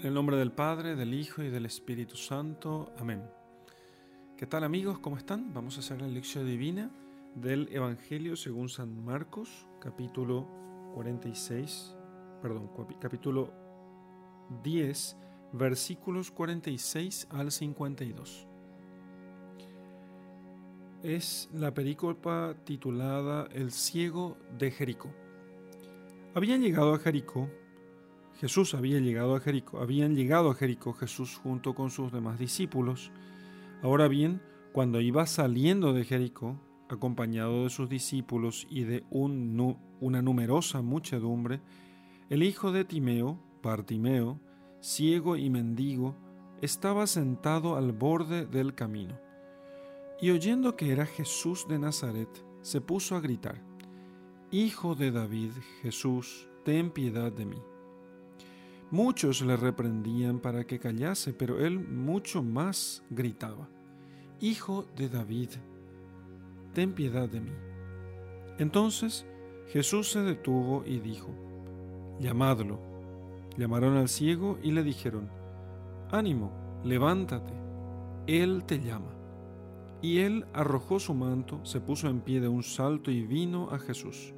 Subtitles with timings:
[0.00, 2.90] En el nombre del Padre, del Hijo y del Espíritu Santo.
[2.96, 3.22] Amén.
[4.38, 4.98] ¿Qué tal amigos?
[4.98, 5.52] ¿Cómo están?
[5.52, 6.90] Vamos a hacer la lección divina
[7.34, 10.48] del Evangelio según San Marcos, capítulo
[10.94, 11.94] 46,
[12.40, 13.52] perdón, capítulo
[14.62, 15.18] 10,
[15.52, 18.46] versículos 46 al 52.
[21.02, 25.12] Es la perícopa titulada El ciego de Jericó.
[26.34, 27.50] Habían llegado a Jericó
[28.38, 33.10] Jesús había llegado a Jericó, habían llegado a Jericó Jesús junto con sus demás discípulos.
[33.82, 34.40] Ahora bien,
[34.72, 41.60] cuando iba saliendo de Jericó, acompañado de sus discípulos y de una numerosa muchedumbre,
[42.28, 44.40] el hijo de Timeo, Bartimeo,
[44.80, 46.16] ciego y mendigo,
[46.62, 49.18] estaba sentado al borde del camino.
[50.20, 52.28] Y oyendo que era Jesús de Nazaret,
[52.62, 53.62] se puso a gritar,
[54.52, 57.62] Hijo de David, Jesús, ten piedad de mí.
[58.90, 63.68] Muchos le reprendían para que callase, pero él mucho más gritaba,
[64.40, 65.50] Hijo de David,
[66.72, 67.52] ten piedad de mí.
[68.58, 69.26] Entonces
[69.68, 71.28] Jesús se detuvo y dijo,
[72.18, 72.80] Llamadlo.
[73.56, 75.28] Llamaron al ciego y le dijeron,
[76.10, 76.50] Ánimo,
[76.82, 77.52] levántate,
[78.26, 79.12] Él te llama.
[80.02, 83.78] Y él arrojó su manto, se puso en pie de un salto y vino a
[83.78, 84.32] Jesús.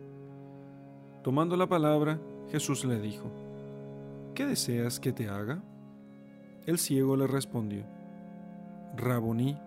[1.22, 3.30] Tomando la palabra, Jesús le dijo,
[4.34, 5.62] ¿qué deseas que te haga?
[6.66, 7.84] El ciego le respondió,
[8.96, 9.58] Raboní,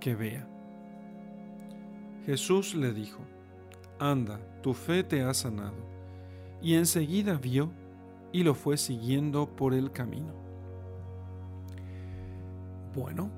[0.00, 0.48] que vea.
[2.26, 3.20] Jesús le dijo,
[3.98, 5.76] Anda, tu fe te ha sanado.
[6.62, 7.70] Y enseguida vio
[8.32, 10.32] y lo fue siguiendo por el camino.
[12.94, 13.30] Bueno,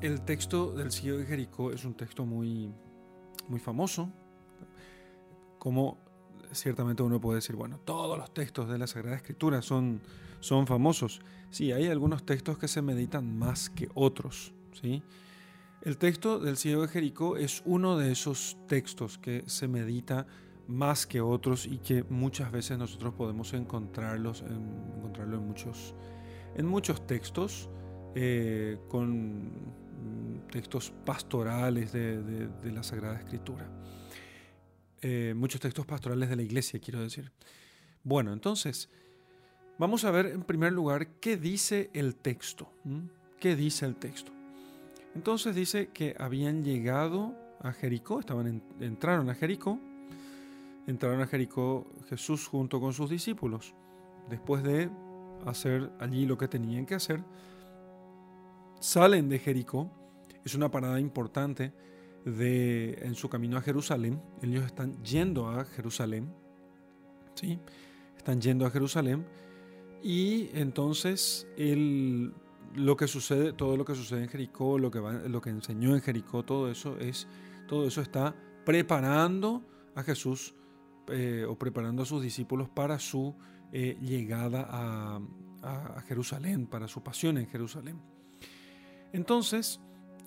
[0.00, 2.72] el texto del ciego de Jericó es un texto muy,
[3.48, 4.10] muy famoso,
[5.58, 5.98] como
[6.54, 10.00] ciertamente uno puede decir, bueno, todos los textos de la Sagrada Escritura son,
[10.40, 11.20] son famosos.
[11.50, 14.52] Sí, hay algunos textos que se meditan más que otros.
[14.80, 15.02] ¿sí?
[15.82, 20.26] El texto del ciego de Jericó es uno de esos textos que se medita
[20.66, 25.94] más que otros y que muchas veces nosotros podemos encontrarlos en, encontrarlo en muchos,
[26.56, 27.68] en muchos textos,
[28.14, 29.52] eh, con
[30.50, 33.68] textos pastorales de la Sagrada Escritura.
[35.06, 37.30] Eh, muchos textos pastorales de la iglesia, quiero decir.
[38.04, 38.88] Bueno, entonces,
[39.78, 42.70] vamos a ver en primer lugar qué dice el texto.
[43.38, 44.32] ¿Qué dice el texto?
[45.14, 49.78] Entonces dice que habían llegado a Jericó, estaban entraron a Jericó,
[50.86, 53.74] entraron a Jericó Jesús junto con sus discípulos.
[54.30, 54.88] Después de
[55.44, 57.22] hacer allí lo que tenían que hacer,
[58.80, 59.90] salen de Jericó.
[60.46, 61.74] Es una parada importante
[62.24, 64.20] de, en su camino a Jerusalén.
[64.42, 66.32] Ellos están yendo a Jerusalén.
[67.34, 67.58] ¿sí?
[68.16, 69.26] Están yendo a Jerusalén.
[70.02, 72.34] Y entonces el,
[72.74, 76.02] lo que sucede, todo lo que sucede en Jericó, lo que, lo que enseñó en
[76.02, 77.26] Jericó, todo eso, es,
[77.66, 79.62] todo eso está preparando
[79.94, 80.54] a Jesús
[81.08, 83.34] eh, o preparando a sus discípulos para su
[83.72, 85.20] eh, llegada a,
[85.62, 88.00] a Jerusalén, para su pasión en Jerusalén.
[89.12, 89.80] Entonces,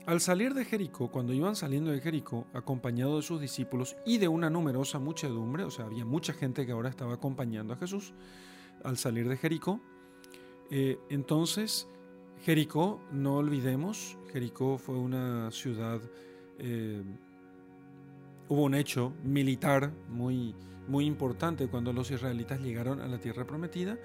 [0.07, 4.29] al salir de Jericó, cuando iban saliendo de Jericó, acompañado de sus discípulos y de
[4.29, 8.13] una numerosa muchedumbre, o sea, había mucha gente que ahora estaba acompañando a Jesús,
[8.85, 9.81] al salir de Jericó,
[10.71, 11.89] eh, entonces
[12.41, 15.99] Jericó, no olvidemos, Jericó fue una ciudad,
[16.57, 17.03] eh,
[18.47, 20.55] hubo un hecho militar muy,
[20.87, 23.97] muy importante cuando los israelitas llegaron a la tierra prometida.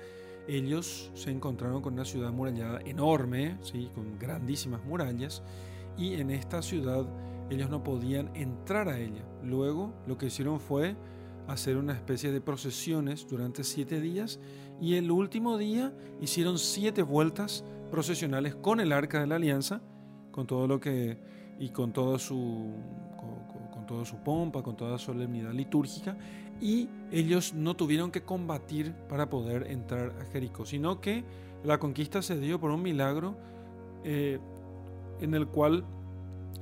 [0.48, 3.88] Ellos se encontraron con una ciudad murallada enorme, ¿sí?
[3.94, 5.44] con grandísimas murallas,
[5.96, 7.06] y en esta ciudad
[7.50, 9.24] ellos no podían entrar a ella.
[9.42, 10.96] Luego lo que hicieron fue
[11.48, 14.40] hacer una especie de procesiones durante siete días
[14.80, 19.82] y el último día hicieron siete vueltas procesionales con el arca de la alianza,
[20.30, 21.18] con todo lo que
[21.58, 22.72] y con toda su
[23.16, 26.16] con, con toda su pompa, con toda solemnidad litúrgica
[26.60, 31.24] y ellos no tuvieron que combatir para poder entrar a Jericó, sino que
[31.64, 33.36] la conquista se dio por un milagro
[34.04, 34.38] eh,
[35.22, 35.84] en el cual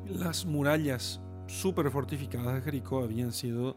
[0.07, 3.77] las murallas súper fortificadas de Jericó habían sido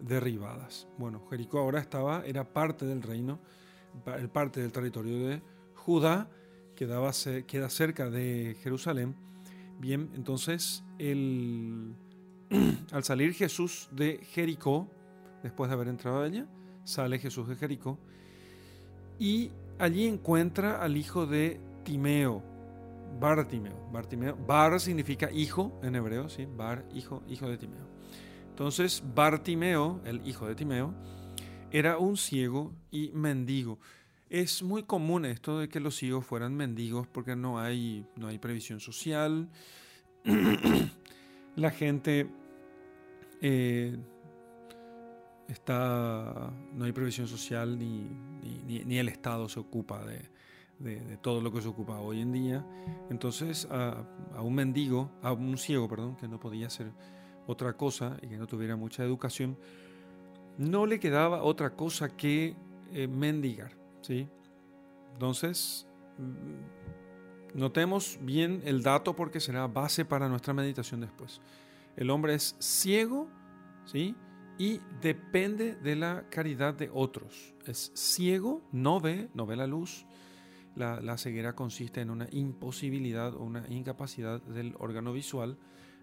[0.00, 0.88] derribadas.
[0.98, 3.40] Bueno, Jericó ahora estaba, era parte del reino,
[4.32, 5.42] parte del territorio de
[5.74, 6.28] Judá,
[6.74, 9.14] queda cerca de Jerusalén.
[9.78, 11.94] Bien, entonces el,
[12.92, 14.88] al salir Jesús de Jericó,
[15.42, 16.46] después de haber entrado a ella,
[16.84, 17.98] sale Jesús de Jericó
[19.18, 22.42] y allí encuentra al hijo de Timeo,
[23.18, 23.90] Bartimeo.
[23.90, 24.36] Bartimeo.
[24.36, 26.46] Bar significa hijo en hebreo, ¿sí?
[26.46, 27.86] Bar, hijo, hijo de Timeo.
[28.50, 30.94] Entonces, Bartimeo, el hijo de Timeo,
[31.70, 33.78] era un ciego y mendigo.
[34.30, 38.38] Es muy común esto de que los ciegos fueran mendigos porque no hay, no hay
[38.38, 39.48] previsión social.
[41.56, 42.28] La gente
[43.40, 43.96] eh,
[45.48, 48.08] está, no hay previsión social ni,
[48.84, 50.30] ni, el Estado se ocupa de,
[50.78, 52.66] de, todo lo que se ocupa hoy en día.
[53.10, 54.04] Entonces a,
[54.40, 56.92] un mendigo, a un ciego, perdón, que no podía hacer
[57.46, 59.58] otra cosa y que no tuviera mucha educación,
[60.58, 62.56] no le quedaba otra cosa que
[62.92, 63.72] eh, mendigar.
[64.02, 64.28] ¿sí?
[65.12, 65.86] Entonces,
[66.18, 71.40] mm, notemos bien el dato porque será base para nuestra meditación después.
[71.96, 73.28] El hombre es ciego
[73.84, 74.14] ¿sí?
[74.58, 77.54] y depende de la caridad de otros.
[77.66, 80.06] Es ciego, no ve, no ve la luz.
[80.76, 85.56] La, ceguera consiste en una imposibilidad o una incapacidad del órgano visual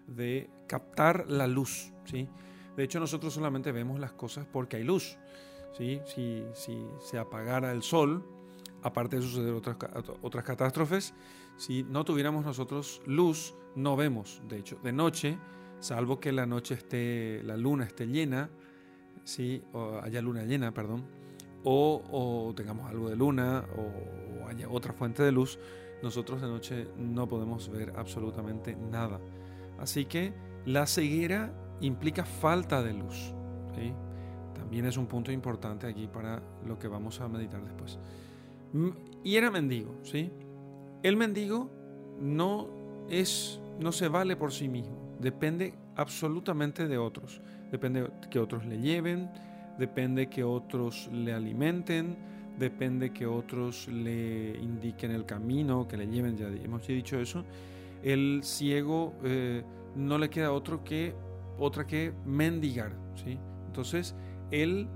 [0.06, 1.92] de captar la luz.
[2.04, 2.28] ¿sí?
[2.76, 5.18] De hecho, nosotros solamente vemos las cosas porque hay luz.
[5.76, 6.00] ¿sí?
[6.06, 8.24] Si, si se apagara el sol,
[8.82, 9.76] aparte de suceder otras,
[10.22, 11.14] otras catástrofes,
[11.56, 14.42] si no tuviéramos nosotros luz, no vemos.
[14.48, 15.38] De hecho, de noche,
[15.80, 18.50] salvo que la noche esté, la luna esté llena,
[19.24, 19.62] ¿sí?
[19.72, 21.04] o haya luna llena, perdón,
[21.64, 25.58] o, o tengamos algo de luna, o haya otra fuente de luz,
[26.02, 29.20] nosotros de noche no podemos ver absolutamente nada.
[29.78, 30.32] Así que
[30.64, 33.34] la ceguera implica falta de luz.
[34.54, 37.98] También es un punto importante aquí para lo que vamos a meditar después.
[39.22, 40.30] Y era mendigo, ¿sí?
[41.02, 41.70] El mendigo
[42.18, 42.68] no
[43.10, 47.42] es, no se vale por sí mismo, depende absolutamente de otros.
[47.70, 49.30] Depende que otros le lleven,
[49.78, 52.16] depende que otros le alimenten,
[52.58, 57.44] depende que otros le indiquen el camino, que le lleven, ya hemos dicho eso
[58.02, 59.62] el ciego eh,
[59.94, 61.14] no le queda otro que,
[61.58, 62.96] otra que mendigar.
[63.14, 63.38] ¿sí?
[63.66, 64.14] Entonces,
[64.50, 64.88] él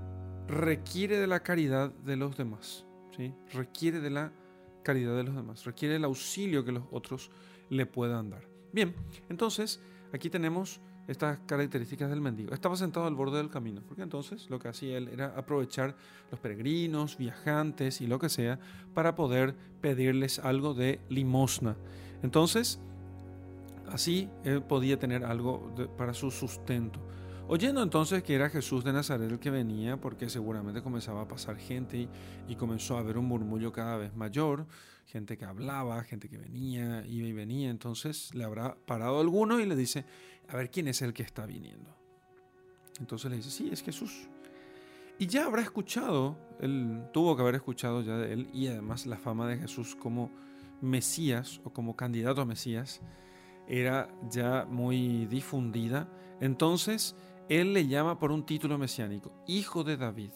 [0.47, 2.85] requiere de la caridad de los demás.
[3.15, 3.33] ¿sí?
[3.53, 4.31] Requiere de la
[4.83, 5.65] caridad de los demás.
[5.65, 7.31] Requiere el auxilio que los otros
[7.69, 8.43] le puedan dar.
[8.71, 8.95] Bien,
[9.29, 9.81] entonces
[10.13, 12.53] aquí tenemos estas características del mendigo.
[12.53, 15.95] Estaba sentado al borde del camino, porque entonces lo que hacía él era aprovechar
[16.31, 18.59] los peregrinos, viajantes y lo que sea
[18.93, 21.75] para poder pedirles algo de limosna.
[22.23, 22.79] Entonces,
[23.91, 26.99] Así él podía tener algo para su sustento.
[27.47, 31.55] Oyendo entonces que era Jesús de Nazaret el que venía, porque seguramente comenzaba a pasar
[31.57, 32.09] gente
[32.47, 34.65] y, comenzó a haber un murmullo cada vez mayor,
[35.05, 39.65] gente que hablaba, gente que venía, iba y venía, entonces le habrá parado alguno y
[39.65, 40.03] le dice,
[40.49, 41.95] a ver quién es el que está viniendo.
[42.99, 44.27] Entonces le dice, sí, es Jesús.
[45.19, 49.17] Y ya habrá escuchado, él tuvo que haber escuchado ya de él y además la
[49.17, 50.31] fama de Jesús como
[50.81, 53.01] Mesías o como candidato a Mesías
[53.67, 56.07] era ya muy difundida.
[56.39, 57.15] Entonces,
[57.49, 60.31] él le llama por un título mesiánico, Hijo de David,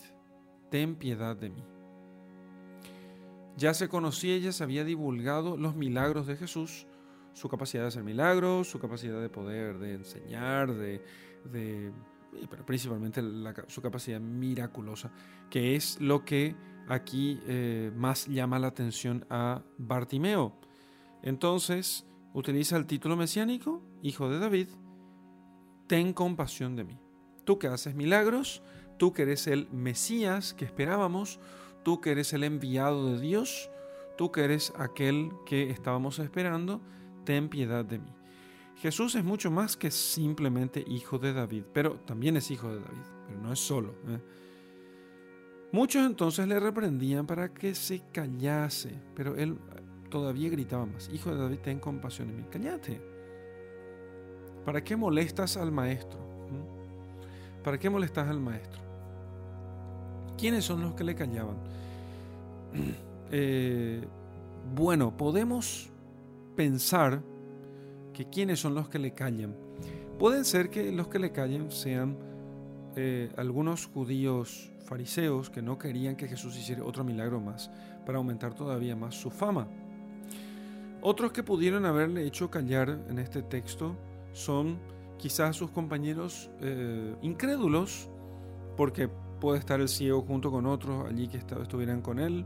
[0.70, 1.64] ten piedad de mí.
[3.58, 6.88] Ya se conocía, ya se había divulgado los milagros de Jesús,
[7.34, 11.02] su capacidad de hacer milagros, su capacidad de poder, de enseñar, de,
[12.50, 13.22] pero principalmente
[13.68, 15.12] su capacidad miraculosa,
[15.50, 16.56] que es lo que
[16.88, 20.54] aquí eh, más llama la atención a Bartimeo.
[21.24, 24.68] Entonces, utiliza el título mesiánico, Hijo de David,
[25.88, 26.98] ten compasión de mí.
[27.44, 28.62] Tú que haces milagros,
[28.98, 31.40] tú que eres el Mesías que esperábamos,
[31.84, 33.70] tú que eres el enviado de Dios,
[34.18, 36.82] tú que eres aquel que estábamos esperando,
[37.24, 38.12] ten piedad de mí.
[38.82, 43.04] Jesús es mucho más que simplemente hijo de David, pero también es hijo de David,
[43.28, 43.94] pero no es solo.
[44.08, 44.20] ¿eh?
[45.72, 49.58] Muchos entonces le reprendían para que se callase, pero él
[50.10, 52.46] todavía gritaba más, Hijo de David, ten compasión de mí.
[52.52, 53.02] Cállate.
[54.66, 56.20] ¿Para qué molestas al maestro?
[56.20, 57.64] ¿Mm?
[57.64, 58.82] ¿Para qué molestas al maestro?
[60.38, 61.58] ¿Quiénes son los que le callaban?
[63.34, 64.06] Eh,
[64.76, 65.91] bueno, podemos
[66.62, 67.24] pensar
[68.14, 69.56] que quiénes son los que le callan.
[70.20, 72.16] Pueden ser que los que le callen sean
[72.96, 77.72] eh, algunos judíos fariseos que no querían que Jesús hiciera otro milagro más
[78.06, 79.68] para aumentar todavía más su fama.
[81.02, 83.96] Otros que pudieron haberle hecho callar en este texto
[84.32, 84.78] son
[85.18, 88.08] quizás sus compañeros eh, incrédulos,
[88.78, 92.46] porque puede estar el ciego junto con otros allí que estuvieran con él,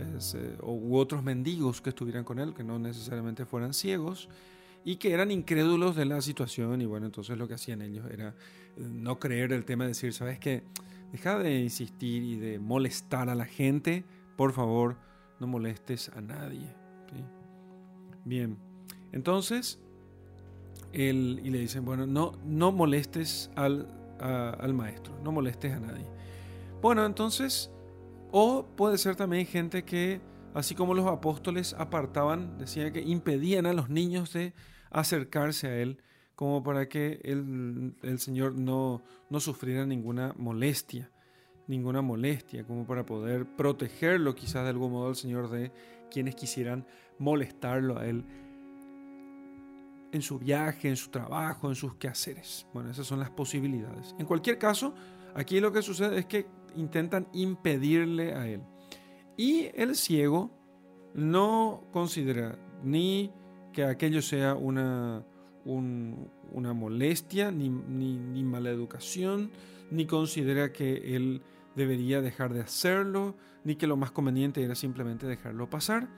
[0.00, 4.28] eh, o, u otros mendigos que estuvieran con él, que no necesariamente fueran ciegos,
[4.84, 8.28] y que eran incrédulos de la situación, y bueno, entonces lo que hacían ellos era
[8.76, 10.62] eh, no creer el tema, de decir, ¿sabes qué?
[11.12, 14.04] Deja de insistir y de molestar a la gente,
[14.36, 14.96] por favor,
[15.40, 16.74] no molestes a nadie.
[18.24, 18.58] Bien,
[19.12, 19.78] entonces,
[20.92, 23.88] él, y le dicen, bueno, no, no molestes al,
[24.20, 26.04] al maestro, no molestes a nadie.
[26.82, 27.70] Bueno, entonces
[28.30, 30.20] O puede ser también gente que,
[30.54, 34.52] así como los apóstoles apartaban, decía que impedían a los niños de
[34.90, 36.02] acercarse a Él,
[36.34, 41.10] como para que el, el Señor no, no sufriera ninguna molestia,
[41.66, 45.72] ninguna molestia, como para poder protegerlo quizás de algún modo al Señor de
[46.10, 46.86] quienes quisieran
[47.18, 48.24] molestarlo a Él
[50.12, 52.66] en su viaje, en su trabajo, en sus quehaceres.
[52.72, 54.14] Bueno, esas son las posibilidades.
[54.18, 54.94] En cualquier caso,
[55.34, 56.46] aquí lo que sucede es que
[56.78, 58.62] intentan impedirle a él.
[59.36, 60.50] Y el ciego
[61.14, 63.32] no considera ni
[63.72, 65.24] que aquello sea una,
[65.64, 69.50] una molestia, ni, ni mala educación,
[69.90, 71.42] ni considera que él
[71.76, 76.08] debería dejar de hacerlo, ni que lo más conveniente era simplemente dejarlo pasar.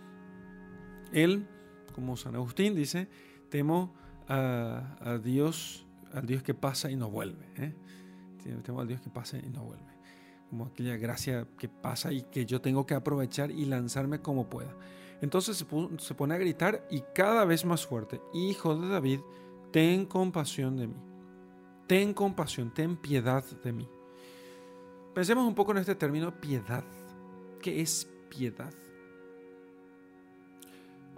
[1.12, 1.46] Él,
[1.94, 3.08] como San Agustín dice,
[3.50, 3.94] temo
[4.28, 7.44] a, Dios, al Dios que pasa y no vuelve.
[7.56, 7.74] ¿eh?
[8.62, 9.99] Temo al Dios que pasa y no vuelve.
[10.50, 14.76] Como aquella gracia que pasa y que yo tengo que aprovechar y lanzarme como pueda.
[15.20, 15.56] Entonces
[15.98, 19.20] se, pone a gritar y cada vez más fuerte, Hijo de David,
[19.70, 20.96] ten compasión de mí.
[21.86, 23.88] Ten compasión, ten piedad de mí.
[25.14, 26.84] Pensemos un poco en este término piedad.
[27.60, 28.72] ¿Qué es piedad?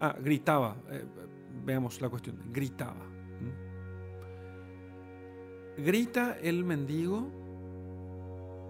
[0.00, 0.76] Ah, gritaba.
[0.90, 1.04] Eh,
[1.64, 2.38] veamos la cuestión.
[2.52, 3.06] Gritaba.
[5.76, 7.41] Grita el mendigo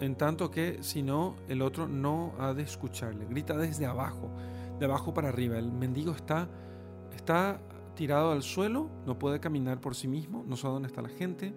[0.00, 3.26] en tanto que si no, el otro no ha de escucharle.
[3.26, 4.30] Grita desde abajo,
[4.78, 5.58] de abajo para arriba.
[5.58, 6.48] El mendigo está,
[7.14, 7.60] está
[7.94, 11.54] tirado al suelo, no puede caminar por sí mismo, no sabe dónde está la gente.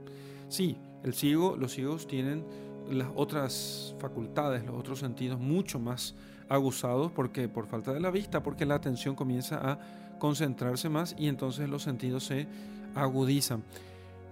[0.49, 2.45] Sí, el ciego, los ciegos tienen
[2.89, 6.15] las otras facultades, los otros sentidos mucho más
[6.49, 9.79] aguzados porque por falta de la vista, porque la atención comienza a
[10.19, 12.47] concentrarse más y entonces los sentidos se
[12.93, 13.63] agudizan.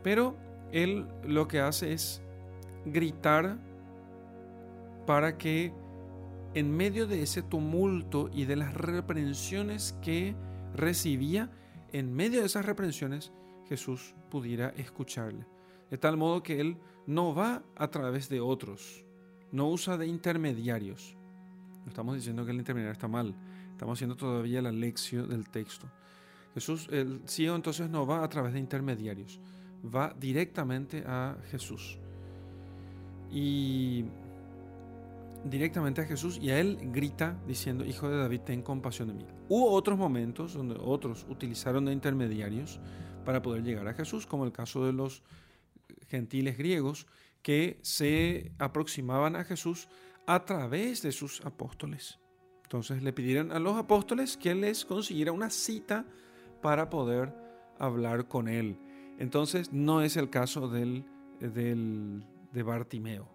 [0.04, 0.36] Pero
[0.72, 2.22] él lo que hace es
[2.86, 3.58] gritar
[5.06, 5.74] para que
[6.54, 10.36] en medio de ese tumulto y de las reprensiones que
[10.74, 11.52] recibía,
[11.92, 13.32] en medio de esas reprensiones,
[13.68, 15.46] Jesús pudiera escucharle.
[15.90, 19.06] De tal modo que él no va a través de otros,
[19.52, 21.16] no usa de intermediarios.
[21.84, 23.36] No estamos diciendo que el intermediario está mal,
[23.72, 25.88] estamos haciendo todavía la lección del texto.
[26.54, 29.40] Jesús, el ciego entonces no va a través de intermediarios,
[29.84, 31.98] va directamente a Jesús.
[33.32, 34.06] Y
[35.44, 39.26] directamente a Jesús y a él grita diciendo, Hijo de David, ten compasión de mí.
[39.50, 42.80] Hubo otros momentos donde otros utilizaron de intermediarios
[43.26, 45.24] para poder llegar a Jesús, como el caso de los
[46.10, 47.08] gentiles griegos
[47.42, 49.88] que se aproximaban a Jesús
[50.26, 52.20] a través de sus apóstoles.
[52.64, 56.06] Entonces le pidieron a los apóstoles que les consiguiera una cita
[56.62, 57.36] para poder
[57.78, 58.78] hablar con él.
[59.20, 61.06] Entonces no es el caso del,
[61.40, 63.30] del de Bartimeo.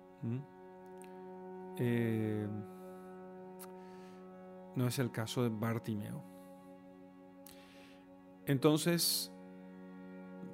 [1.80, 2.46] Eh,
[4.76, 6.22] no es el caso de Bartimeo.
[8.46, 9.32] Entonces,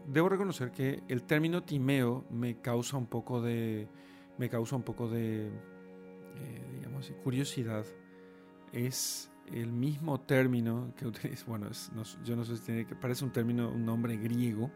[0.06, 3.88] debo reconocer que el término Timeo me causa un poco de,
[4.38, 7.84] me causa un poco de, eh, digamos, curiosidad.
[8.72, 11.68] Es el mismo término que utiliza, bueno,
[12.24, 14.70] yo no sé si tiene que, parece un término, un nombre griego,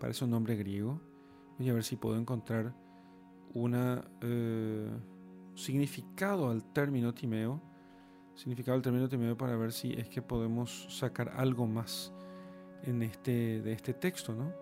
[0.00, 1.00] parece un nombre griego.
[1.58, 2.74] Voy a ver si puedo encontrar
[3.52, 4.90] un eh,
[5.54, 7.60] significado al término Timeo,
[8.34, 12.12] significado al término Timeo para ver si es que podemos sacar algo más
[12.82, 14.52] en este, de este texto, ¿no?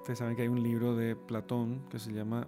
[0.00, 2.46] Ustedes saben que hay un libro de Platón que se llama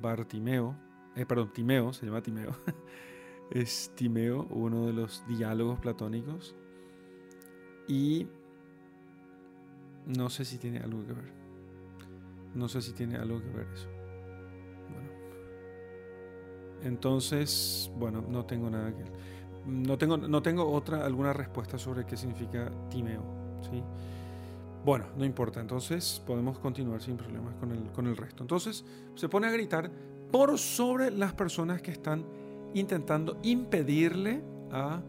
[0.00, 0.76] Bartimeo,
[1.16, 2.52] eh, perdón, Timeo, se llama Timeo.
[3.50, 6.54] es Timeo, uno de los diálogos platónicos.
[7.88, 8.28] Y
[10.06, 11.32] no sé si tiene algo que ver.
[12.54, 13.97] No sé si tiene algo que ver eso.
[16.82, 19.04] Entonces, bueno, no tengo nada que
[19.66, 23.22] no tengo, no tengo otra alguna respuesta sobre qué significa Timeo.
[23.70, 23.82] ¿sí?
[24.84, 28.42] Bueno, no importa, entonces podemos continuar sin problemas con el, con el resto.
[28.42, 29.90] Entonces se pone a gritar
[30.32, 32.24] por sobre las personas que están
[32.74, 34.42] intentando impedirle
[34.72, 35.00] a,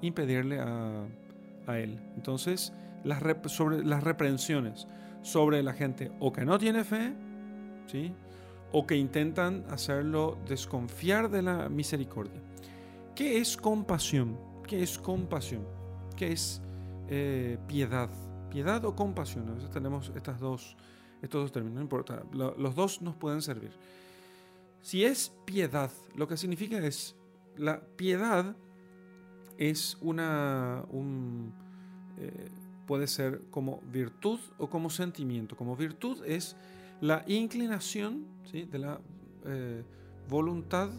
[0.00, 1.04] impedirle a,
[1.66, 2.00] a él.
[2.16, 2.72] Entonces,
[3.04, 4.86] las, sobre, las reprensiones
[5.22, 7.12] sobre la gente o que no tiene fe,
[7.86, 8.12] ¿sí?
[8.72, 12.40] O que intentan hacerlo desconfiar de la misericordia.
[13.14, 14.38] ¿Qué es compasión?
[14.66, 15.66] ¿Qué es compasión?
[16.16, 16.62] ¿Qué es
[17.08, 18.08] eh, piedad?
[18.50, 19.48] ¿Piedad o compasión?
[19.48, 20.76] A veces tenemos estas dos,
[21.22, 23.72] estos dos términos, no importa, los dos nos pueden servir.
[24.82, 27.16] Si es piedad, lo que significa es,
[27.56, 28.56] la piedad
[29.58, 31.52] es una, un,
[32.18, 32.48] eh,
[32.86, 35.56] puede ser como virtud o como sentimiento.
[35.56, 36.56] Como virtud es
[37.00, 38.64] la inclinación ¿sí?
[38.64, 39.00] de la
[39.46, 39.82] eh,
[40.28, 40.90] voluntad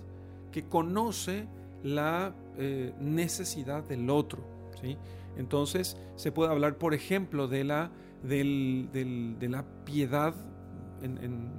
[0.51, 1.48] que conoce
[1.84, 4.43] la eh, necesidad del otro.
[4.81, 4.98] ¿sí?
[5.38, 7.91] Entonces se puede hablar, por ejemplo, de la,
[8.24, 10.36] de la piedad
[11.01, 11.51] en,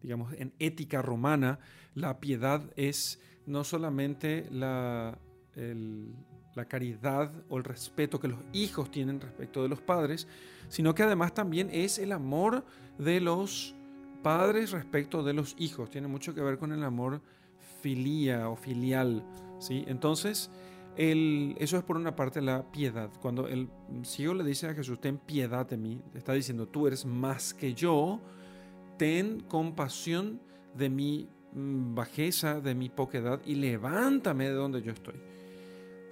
[0.00, 1.58] digamos, en ética romana.
[1.94, 5.18] La piedad es no solamente la,
[6.54, 10.26] la caridad o el respeto que los hijos tienen respecto de los padres,
[10.68, 12.64] sino que además también es el amor
[12.98, 13.74] de los
[14.22, 15.90] padres respecto de los hijos.
[15.90, 17.20] Tiene mucho que ver con el amor
[17.80, 19.24] filia o filial.
[19.58, 19.84] ¿sí?
[19.86, 20.50] Entonces,
[20.96, 23.10] eso es por una parte la piedad.
[23.20, 23.68] Cuando el
[24.02, 27.74] ciego le dice a Jesús, ten piedad de mí, está diciendo, tú eres más que
[27.74, 28.20] yo,
[28.98, 30.40] ten compasión
[30.74, 35.14] de mi mm, bajeza, de mi poquedad y levántame de donde yo estoy.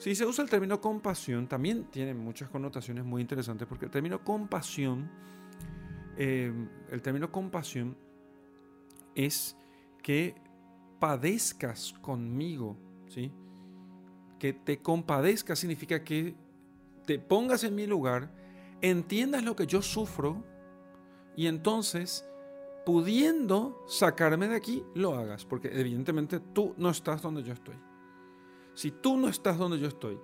[0.01, 4.25] Si se usa el término compasión, también tiene muchas connotaciones muy interesantes, porque el término
[4.25, 5.11] compasión,
[6.17, 6.51] eh,
[6.91, 7.95] el término compasión
[9.15, 9.59] es
[10.03, 10.35] que
[10.99, 12.79] padezcas conmigo,
[13.09, 13.31] ¿sí?
[14.39, 16.35] Que te compadezcas significa que
[17.05, 18.31] te pongas en mi lugar,
[18.81, 20.43] entiendas lo que yo sufro
[21.37, 22.25] y entonces,
[22.87, 27.90] pudiendo sacarme de aquí, lo hagas, porque evidentemente tú no estás donde yo estoy.
[28.81, 30.19] Si tú no estás donde yo estoy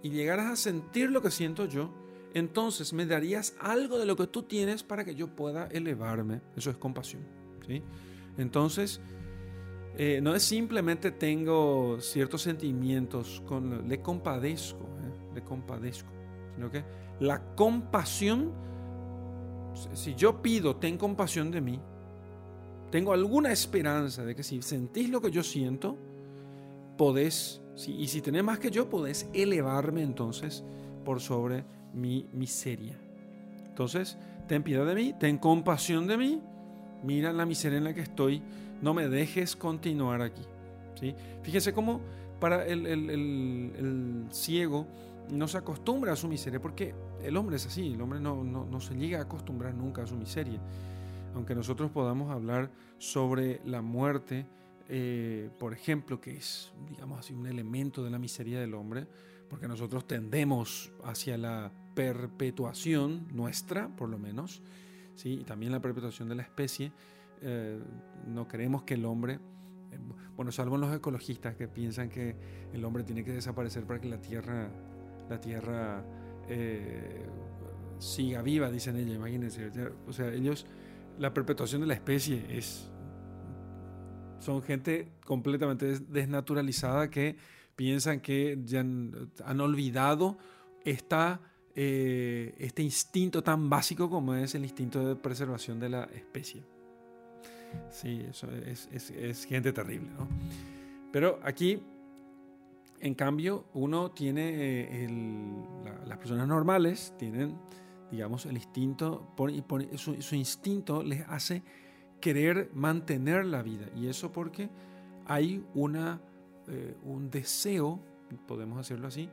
[0.00, 1.90] y llegaras a sentir lo que siento yo,
[2.34, 6.40] entonces me darías algo de lo que tú tienes para que yo pueda elevarme.
[6.56, 7.24] Eso es compasión.
[7.66, 7.82] ¿sí?
[8.38, 9.00] Entonces,
[9.96, 15.34] eh, no es simplemente tengo ciertos sentimientos, con, le compadezco, ¿eh?
[15.34, 16.12] le compadezco,
[16.54, 16.84] sino que
[17.18, 18.52] la compasión,
[19.94, 21.80] si yo pido, ten compasión de mí,
[22.92, 25.96] tengo alguna esperanza de que si sentís lo que yo siento,
[26.96, 30.64] podés, y si tenés más que yo, podés elevarme entonces
[31.04, 32.96] por sobre mi miseria.
[33.68, 34.16] Entonces,
[34.48, 36.40] ten piedad de mí, ten compasión de mí,
[37.02, 38.42] mira la miseria en la que estoy
[38.80, 40.42] no me dejes continuar aquí.
[40.98, 41.14] ¿sí?
[41.42, 42.00] Fíjese cómo
[42.40, 44.86] para el, ciego
[45.30, 48.94] no se acostumbra a su miseria, porque el hombre es así, el hombre no, se
[48.94, 50.60] llega a acostumbrar nunca a su miseria.
[51.34, 54.46] Aunque nosotros podamos hablar sobre la muerte,
[54.88, 59.06] eh, por ejemplo, que es, digamos así, un elemento de la miseria del hombre,
[59.48, 64.62] porque nosotros tendemos hacia la perpetuación nuestra, por lo menos,
[65.14, 65.40] ¿sí?
[65.40, 66.92] y también la perpetuación de la especie,
[67.42, 67.80] eh,
[68.26, 69.98] no queremos que el hombre, eh,
[70.36, 72.36] bueno, salvo los ecologistas que piensan que
[72.72, 74.68] el hombre tiene que desaparecer para que la tierra,
[75.28, 76.04] la tierra
[76.48, 77.26] eh,
[77.98, 79.70] siga viva, dicen ellos, imagínense.
[80.06, 80.66] O sea, ellos,
[81.18, 82.90] la perpetuación de la especie es,
[84.38, 87.36] son gente completamente desnaturalizada que
[87.74, 90.38] piensan que ya han, olvidado
[90.84, 91.40] esta
[91.74, 96.62] este instinto tan básico como es el instinto de preservación de la especie.
[97.90, 100.28] Sí, eso es, gente terrible, ¿no?
[101.12, 101.82] Pero aquí,
[103.00, 105.08] en cambio, uno tiene, eh,
[106.06, 107.56] las personas normales tienen,
[108.10, 109.34] digamos, el instinto,
[109.96, 111.62] su, instinto les hace
[112.20, 113.86] querer mantener la vida.
[113.96, 114.68] Y eso porque
[115.26, 116.20] hay una,
[116.68, 118.00] eh, un deseo,
[118.46, 119.28] podemos hacerlo así,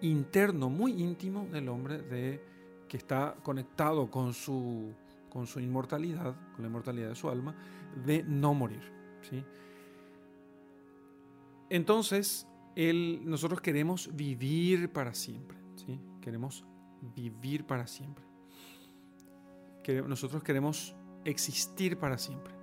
[0.00, 2.42] interno, muy íntimo del hombre, de,
[2.88, 4.92] que está conectado con su
[5.34, 7.56] con su inmortalidad, con la inmortalidad de su alma,
[8.06, 8.82] de no morir.
[9.28, 9.42] ¿sí?
[11.68, 15.58] Entonces, nosotros queremos vivir para siempre.
[15.74, 15.98] ¿sí?
[16.20, 16.64] Queremos
[17.16, 18.24] vivir para siempre.
[20.06, 20.94] nosotros queremos
[21.24, 22.54] existir para siempre.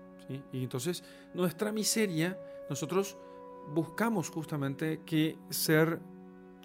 [0.54, 3.18] Y entonces, nuestra miseria, nosotros
[3.74, 6.00] buscamos justamente que ser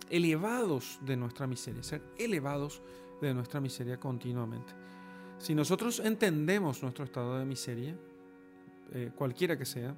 [0.09, 2.83] elevados de nuestra miseria, ser elevados
[3.21, 4.73] de nuestra miseria continuamente.
[5.39, 7.97] Si nosotros entendemos nuestro estado de miseria,
[8.93, 9.95] eh, cualquiera que sea,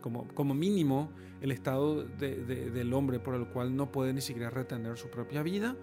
[0.00, 4.96] como, como mínimo el estado del hombre por el cual no puede ni siquiera retener
[4.96, 5.76] su propia vida,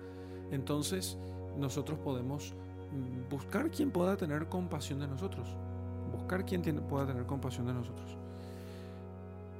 [0.52, 1.18] entonces
[1.58, 2.54] nosotros podemos
[3.30, 5.48] buscar quien pueda tener compasión de nosotros.
[6.12, 8.18] Buscar quien pueda tener compasión de nosotros.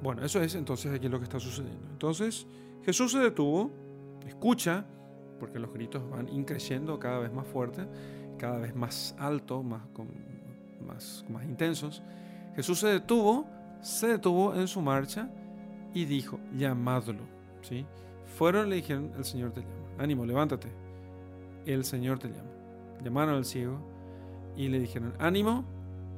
[0.02, 1.88] Bueno, eso es entonces aquí lo que está sucediendo.
[1.90, 2.46] Entonces
[2.84, 3.70] Jesús se detuvo,
[4.26, 4.84] escucha,
[5.40, 7.86] porque los gritos van increciendo cada vez más fuerte
[8.38, 9.82] cada vez más alto, más,
[10.86, 12.02] más, más intensos,
[12.54, 13.46] Jesús se detuvo,
[13.82, 15.28] se detuvo en su marcha
[15.92, 17.20] y dijo, llamadlo.
[17.60, 17.84] ¿sí?
[18.38, 19.74] Fueron y le dijeron, el Señor te llama.
[19.98, 20.68] Ánimo, levántate.
[21.66, 22.47] El Señor te llama.
[23.02, 23.80] Llamaron al ciego
[24.56, 25.64] y le dijeron, ánimo,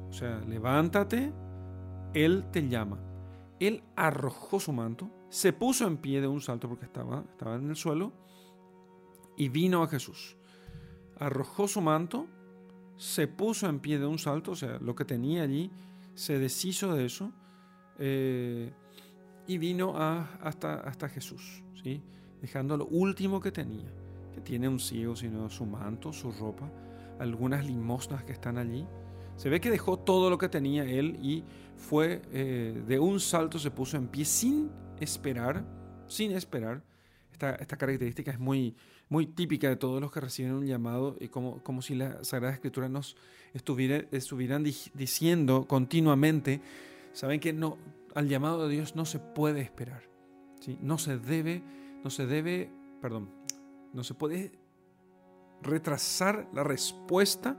[0.09, 1.31] o sea, levántate,
[2.13, 2.99] Él te llama.
[3.59, 7.69] Él arrojó su manto, se puso en pie de un salto porque estaba, estaba en
[7.69, 8.11] el suelo
[9.37, 10.37] y vino a Jesús
[11.21, 12.27] arrojó su manto,
[12.97, 15.69] se puso en pie de un salto, o sea, lo que tenía allí,
[16.15, 17.31] se deshizo de eso,
[17.99, 18.73] eh,
[19.45, 22.01] y vino hasta, hasta Jesús, ¿sí?
[22.41, 23.93] dejando lo último que tenía,
[24.33, 26.69] que tiene un ciego, sino su manto, su ropa,
[27.19, 28.85] algunas limosnas que están allí.
[29.35, 31.43] Se ve que dejó todo lo que tenía él y
[31.75, 35.65] fue eh, de un salto, se puso en pie sin esperar,
[36.07, 36.83] sin esperar.
[37.31, 38.75] Esta, esta característica es muy,
[39.11, 42.53] muy típica de todos los que reciben un llamado y como, como si la Sagrada
[42.53, 43.17] Escritura nos
[43.53, 46.61] estuviera, estuvieran diciendo continuamente,
[47.11, 47.77] saben que no,
[48.15, 50.03] al llamado de Dios no se puede esperar,
[50.61, 50.77] ¿sí?
[50.81, 51.61] no se debe,
[52.05, 53.29] no se debe, perdón,
[53.93, 54.51] no se puede
[55.61, 57.57] retrasar la respuesta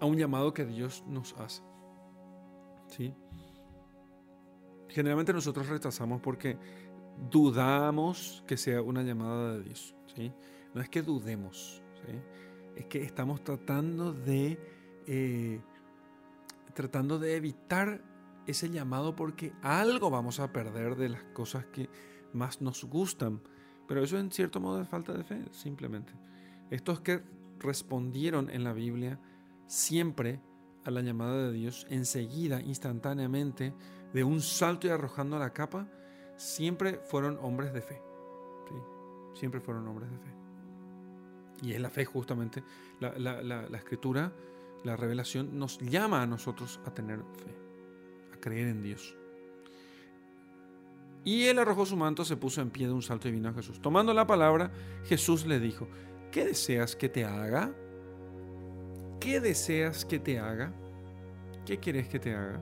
[0.00, 1.62] a un llamado que Dios nos hace.
[2.88, 3.14] ¿sí?
[4.88, 6.58] Generalmente nosotros retrasamos porque
[7.30, 9.94] dudamos que sea una llamada de Dios.
[10.14, 10.32] ¿sí?
[10.74, 11.82] No es que dudemos,
[12.76, 14.58] es que estamos tratando de,
[15.06, 15.60] eh,
[16.74, 18.02] tratando de evitar
[18.46, 21.88] ese llamado porque algo vamos a perder de las cosas que
[22.32, 23.40] más nos gustan.
[23.86, 26.12] Pero eso en cierto modo es falta de fe, simplemente.
[26.70, 27.22] Estos que
[27.58, 29.18] respondieron en la Biblia
[29.66, 30.40] siempre
[30.84, 33.74] a la llamada de Dios, enseguida, instantáneamente,
[34.12, 35.88] de un salto y arrojando la capa,
[36.36, 38.00] siempre fueron hombres de fe.
[39.34, 40.30] Siempre fueron hombres de fe.
[41.62, 42.62] Y es la fe justamente,
[43.00, 44.32] la, la escritura,
[44.84, 47.54] la revelación nos llama a nosotros a tener fe,
[48.34, 49.16] a creer en Dios.
[51.24, 53.52] Y él arrojó su manto, se puso en pie de un salto y vino a
[53.52, 53.80] Jesús.
[53.80, 54.70] Tomando la palabra,
[55.04, 55.88] Jesús le dijo,
[56.30, 57.72] ¿qué deseas que te haga?
[59.20, 60.72] ¿Qué deseas que te haga?
[61.64, 62.60] ¿Qué quieres que te haga?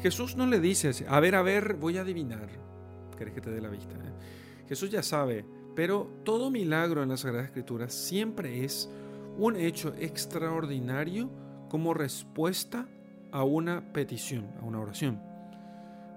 [0.00, 2.48] Jesús no le dice, a ver, a ver, voy a adivinar.
[3.18, 3.94] ¿Querés que te dé la vista?
[3.94, 4.66] Eh?
[4.68, 8.88] Jesús ya sabe, pero todo milagro en la Sagrada Escritura siempre es
[9.36, 11.30] un hecho extraordinario
[11.68, 12.88] como respuesta
[13.32, 15.20] a una petición, a una oración.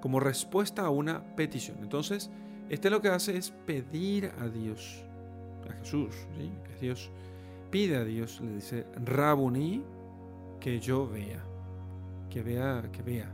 [0.02, 1.78] Como respuesta a una petición.
[1.82, 2.30] Entonces,
[2.70, 5.04] este lo que hace es pedir a Dios,
[5.70, 6.52] a Jesús, ¿sí?
[6.80, 7.12] Dios
[7.70, 9.84] pide a Dios, le dice, Rabuni,
[10.60, 11.44] que yo vea,
[12.30, 13.32] que vea, que vea,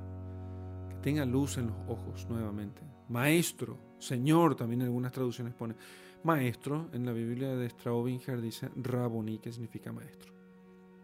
[0.89, 2.81] que tenga luz en los ojos nuevamente.
[3.09, 5.75] Maestro, Señor, también en algunas traducciones pone.
[6.23, 10.33] Maestro, en la Biblia de Straubinger dice Rabuni, que significa maestro.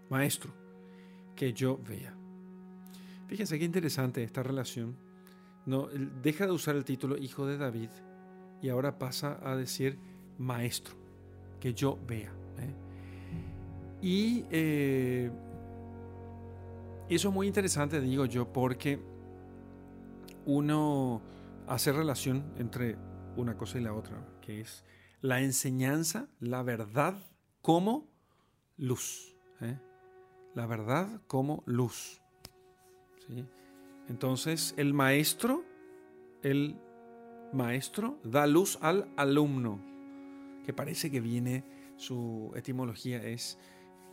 [0.10, 0.52] Maestro,
[1.36, 2.16] que yo vea.
[3.28, 4.98] Fíjense qué interesante esta relación.
[5.66, 5.88] No,
[6.22, 7.90] deja de usar el título hijo de David
[8.62, 10.00] y ahora pasa a decir
[10.38, 10.96] maestro,
[11.60, 12.32] que yo vea.
[12.58, 12.74] ¿eh?
[14.02, 15.32] Y eh,
[17.10, 19.00] eso es muy interesante, digo yo, porque
[20.46, 21.22] uno
[21.68, 22.98] hace relación entre
[23.36, 24.84] una cosa y la otra, que es
[25.22, 27.16] la enseñanza, la verdad
[27.62, 28.08] como
[28.78, 29.36] luz.
[29.62, 29.78] ¿eh?
[30.56, 32.22] La verdad como luz.
[34.08, 35.64] Entonces, el maestro,
[36.44, 36.78] el
[37.54, 39.80] maestro da luz al alumno,
[40.66, 41.64] que parece que viene,
[41.96, 43.58] su etimología es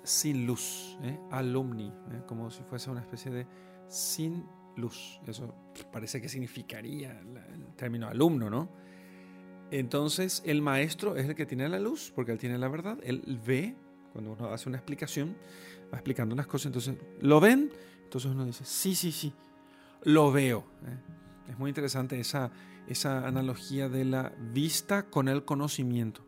[0.03, 1.19] sin luz, ¿eh?
[1.31, 2.23] alumni, ¿eh?
[2.27, 3.47] como si fuese una especie de
[3.89, 4.45] sin
[4.77, 5.21] luz.
[5.27, 5.55] Eso
[5.93, 8.69] parece que significaría el término alumno, ¿no?
[9.71, 13.41] Entonces el maestro es el que tiene la luz, porque él tiene la verdad, él
[13.45, 13.77] ve,
[14.13, 15.37] cuando uno hace una explicación,
[15.93, 17.71] va explicando unas cosas, entonces, ¿lo ven?
[18.05, 19.35] Entonces uno dice, sí, sí, sí,
[20.03, 20.65] lo veo.
[20.87, 21.51] ¿eh?
[21.51, 22.51] Es muy interesante esa,
[22.87, 26.27] esa analogía de la vista con el conocimiento,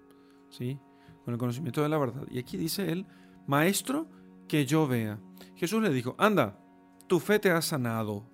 [0.50, 0.78] ¿sí?
[1.24, 2.26] Con el conocimiento de la verdad.
[2.30, 3.06] Y aquí dice él,
[3.46, 4.08] maestro,
[4.48, 5.18] que yo vea.
[5.56, 6.58] Jesús le dijo, anda,
[7.06, 8.24] tu fe te ha sanado.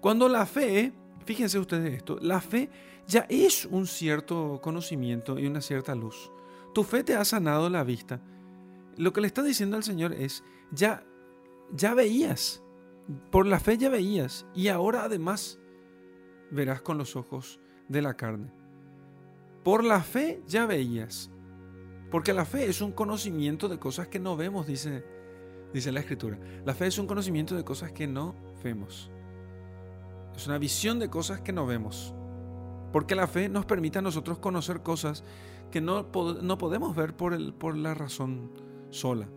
[0.00, 0.92] Cuando la fe,
[1.24, 2.70] fíjense ustedes esto, la fe
[3.08, 6.30] ya es un cierto conocimiento y una cierta luz.
[6.74, 8.20] Tu fe te ha sanado la vista.
[8.96, 11.04] Lo que le está diciendo al Señor es, ya,
[11.72, 12.62] ya veías,
[13.30, 15.58] por la fe ya veías, y ahora además
[16.50, 18.52] verás con los ojos de la carne.
[19.62, 21.30] Por la fe ya veías,
[22.10, 25.04] porque la fe es un conocimiento de cosas que no vemos, dice,
[25.72, 26.38] dice la Escritura.
[26.64, 29.10] La fe es un conocimiento de cosas que no vemos.
[30.34, 32.14] Es una visión de cosas que no vemos.
[32.92, 35.24] Porque la fe nos permite a nosotros conocer cosas
[35.70, 36.06] que no,
[36.42, 38.50] no podemos ver por, el, por la razón
[38.90, 39.28] sola.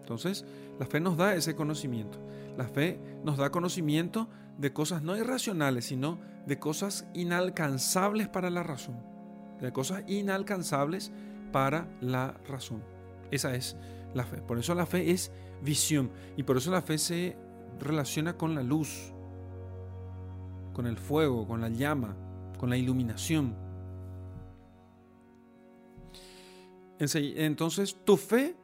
[0.00, 0.44] Entonces,
[0.78, 2.18] la fe nos da ese conocimiento.
[2.60, 8.62] La fe nos da conocimiento de cosas no irracionales, sino de cosas inalcanzables para la
[8.62, 9.02] razón.
[9.62, 11.10] De cosas inalcanzables
[11.52, 12.82] para la razón.
[13.30, 13.78] Esa es
[14.12, 14.42] la fe.
[14.42, 16.10] Por eso la fe es visión.
[16.36, 17.34] Y por eso la fe se
[17.78, 19.14] relaciona con la luz,
[20.74, 22.14] con el fuego, con la llama,
[22.58, 23.56] con la iluminación.
[26.98, 28.54] Entonces tu fe,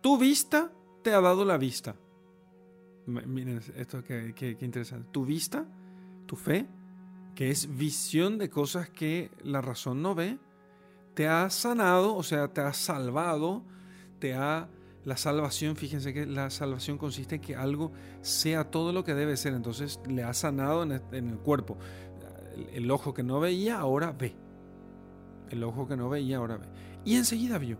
[0.00, 1.96] tu vista, te ha dado la vista.
[3.06, 5.08] Miren esto que, que, interesante.
[5.10, 5.66] Tu vista,
[6.26, 6.66] tu fe,
[7.34, 10.38] que es visión de cosas que la razón no ve,
[11.14, 13.64] te ha sanado, o sea, te ha salvado,
[14.18, 14.68] te ha...
[15.04, 19.36] La salvación, fíjense que la salvación consiste en que algo sea todo lo que debe
[19.36, 21.76] ser, entonces le ha sanado en el, cuerpo.
[22.72, 24.36] el ojo que no veía ahora ve.
[25.50, 26.68] El ojo que no veía ahora ve.
[27.04, 27.78] Y enseguida vio.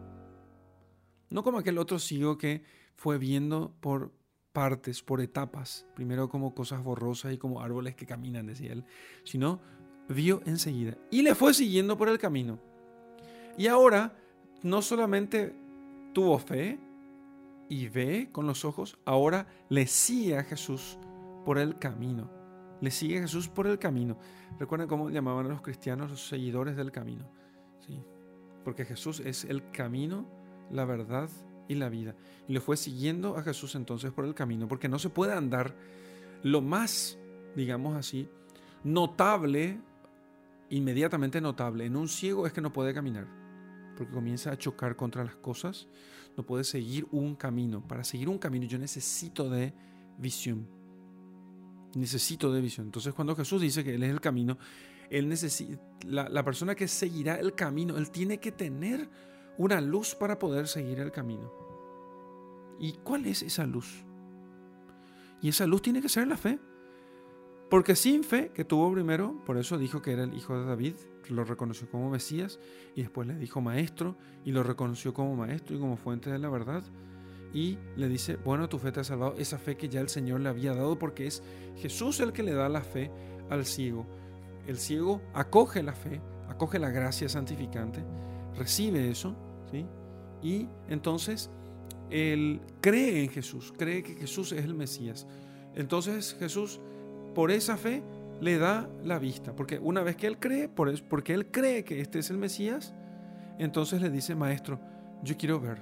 [1.31, 2.65] No como aquel otro ciego que
[2.97, 4.11] fue viendo por
[4.53, 8.85] partes, por etapas, primero como cosas borrosas y como árboles que caminan, decía él,
[9.25, 9.61] sino
[10.09, 12.59] vio enseguida y le fue siguiendo por el camino.
[13.57, 14.17] Y ahora
[14.63, 15.55] no solamente
[16.13, 16.79] tuvo fe
[17.69, 20.99] y ve con los ojos, ahora le sigue a Jesús
[21.45, 22.31] por el camino.
[22.81, 24.19] Le sigue a Jesús por el camino.
[24.59, 27.25] Recuerden cómo llamaban a los cristianos los seguidores del camino.
[27.87, 28.03] ¿sí?
[28.65, 30.27] Porque Jesús es el camino,
[30.71, 31.31] la verdad
[31.69, 32.15] y la vida.
[32.49, 35.75] Y le fue siguiendo a Jesús entonces por el camino, porque no se puede andar
[36.43, 37.19] lo más,
[37.55, 38.29] digamos así,
[38.85, 39.81] notable,
[40.71, 43.27] inmediatamente notable, en un ciego es que no puede caminar,
[43.97, 45.87] porque comienza a chocar contra las cosas,
[46.37, 47.87] no puede seguir un camino.
[47.87, 49.73] Para seguir un camino yo necesito de
[50.19, 50.67] visión.
[51.95, 52.87] Necesito de visión.
[52.87, 54.57] Entonces cuando Jesús dice que Él es el camino,
[55.11, 59.11] él necesita, la, la persona que seguirá el camino, Él tiene que tener
[59.59, 61.53] una luz para poder seguir el camino.
[62.79, 64.05] ¿Y cuál es esa luz?
[65.41, 66.59] Y esa luz tiene que ser la fe.
[67.71, 70.95] Porque sin fe, que tuvo primero, por eso dijo que era el hijo de David,
[71.29, 72.59] lo reconoció como Mesías,
[72.95, 76.49] y después le dijo maestro, y lo reconoció como maestro y como fuente de la
[76.49, 76.83] verdad,
[77.53, 80.41] y le dice, bueno, tu fe te ha salvado, esa fe que ya el Señor
[80.41, 81.43] le había dado, porque es
[81.77, 83.11] Jesús el que le da la fe
[83.51, 84.07] al ciego.
[84.67, 88.05] El ciego acoge la fe, acoge la gracia santificante,
[88.57, 89.35] recibe eso,
[89.71, 89.87] ¿sí?
[90.43, 91.51] Y entonces
[92.11, 95.27] él cree en Jesús, cree que Jesús es el Mesías.
[95.75, 96.81] Entonces Jesús,
[97.35, 98.03] por esa fe,
[98.41, 102.01] le da la vista, porque una vez que él cree, por porque él cree que
[102.01, 102.93] este es el Mesías,
[103.59, 104.81] entonces le dice, maestro,
[105.23, 105.79] yo quiero ver.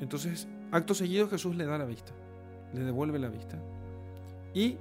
[0.00, 2.12] Entonces, acto seguido Jesús le da la vista,
[2.72, 3.58] le devuelve la vista.
[4.54, 4.78] Y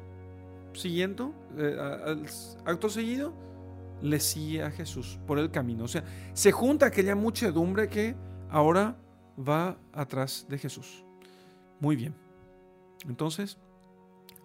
[0.73, 1.77] siguiendo, eh,
[2.65, 3.33] acto seguido,
[4.01, 5.85] le sigue a Jesús por el camino.
[5.85, 8.15] O sea, se junta aquella muchedumbre que
[8.49, 8.97] ahora
[9.37, 11.03] va atrás de Jesús.
[11.79, 12.15] Muy bien.
[13.07, 13.57] Entonces,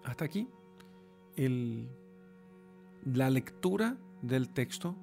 [0.03, 0.47] hasta aquí
[1.35, 1.89] el,
[3.05, 4.95] la lectura del texto,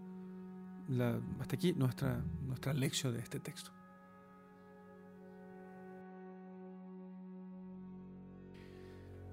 [1.41, 3.73] hasta aquí nuestra, nuestra lección de este texto.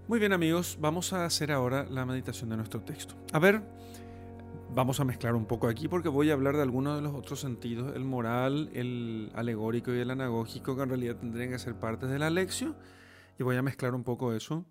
[0.08, 3.15] Muy bien amigos, vamos a hacer ahora la meditación de nuestro texto.
[3.34, 3.62] A ver,
[4.78, 7.40] vamos a mezclar un poco aquí porque voy a hablar de algunos de los otros
[7.40, 12.12] sentidos, el moral, el alegórico y el anagógico, que en realidad tendrían que ser partes
[12.12, 12.76] de la lección,
[13.40, 14.66] y voy a mezclar un poco eso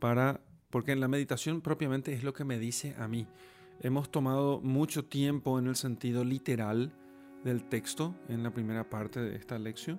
[0.00, 3.26] para, porque en la meditación propiamente es lo que me dice a mí.
[3.80, 6.92] Hemos tomado mucho tiempo en el sentido literal
[7.42, 9.98] del texto en la primera parte de esta lección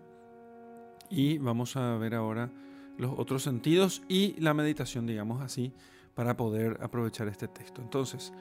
[1.10, 2.52] y vamos a ver ahora
[3.00, 5.74] los otros sentidos y la meditación, digamos así,
[6.14, 7.82] para poder aprovechar este texto.
[7.82, 8.32] Entonces,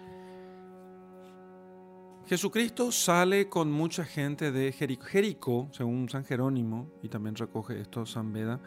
[2.28, 5.70] Jesucristo sale con mucha gente de Jericó.
[5.72, 8.60] Según San Jerónimo, y también recoge esto San Beda,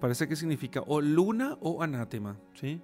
[0.00, 2.38] parece que significa o luna o anátema.
[2.54, 2.80] ¿sí?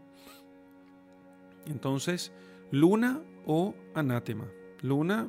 [1.65, 2.33] Entonces,
[2.71, 4.45] luna o anátema.
[4.83, 5.27] Luna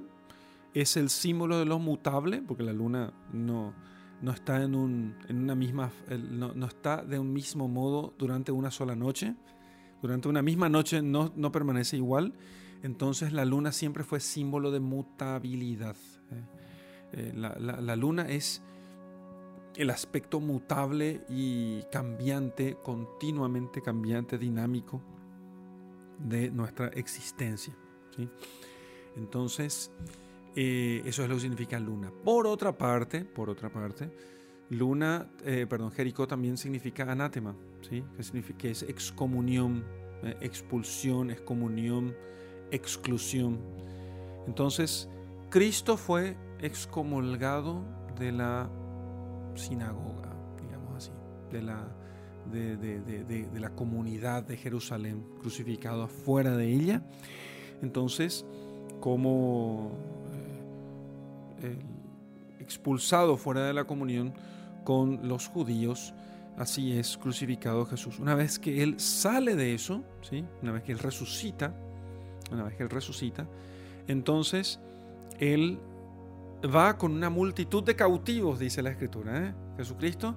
[0.73, 3.73] es el símbolo de lo mutable, porque la luna no,
[4.21, 8.51] no está en, un, en una misma, no, no, está de un mismo modo durante
[8.51, 9.35] una sola noche.
[10.01, 12.33] Durante una misma noche no, no permanece igual
[12.83, 15.95] entonces la luna siempre fue símbolo de mutabilidad.
[16.31, 16.43] ¿eh?
[17.13, 18.61] Eh, la, luna es
[19.75, 25.01] el aspecto mutable y cambiante, continuamente cambiante, dinámico
[26.17, 27.75] de nuestra existencia.
[29.15, 29.91] Entonces,
[30.55, 32.11] eh, eso es lo que significa luna.
[32.23, 34.09] Por otra parte, por otra parte,
[34.69, 38.03] luna, perdón, Jericó también significa anátema, ¿sí?
[38.15, 39.83] que, significa, que es excomunión,
[40.39, 42.15] expulsión, excomunión
[42.71, 43.59] exclusión.
[44.47, 45.07] Entonces,
[45.49, 47.83] Cristo fue excomulgado
[48.17, 48.69] de la
[49.55, 50.31] sinagoga,
[50.61, 51.11] digamos así,
[51.51, 51.87] de la,
[52.51, 57.03] de, la comunidad de Jerusalén, crucificado afuera de ella.
[57.81, 58.45] Entonces,
[58.99, 59.91] como
[61.61, 61.77] eh,
[62.59, 64.33] expulsado fuera de la comunión
[64.83, 66.13] con los judíos,
[66.57, 68.19] así es crucificado Jesús.
[68.19, 70.45] Una vez que Él sale de eso, ¿sí?
[70.61, 71.73] una vez que Él resucita,
[72.51, 73.47] una vez que Él resucita,
[74.07, 74.79] entonces
[75.39, 75.79] Él
[76.63, 79.47] va con una multitud de cautivos, dice la Escritura.
[79.47, 79.53] ¿eh?
[79.77, 80.35] Jesucristo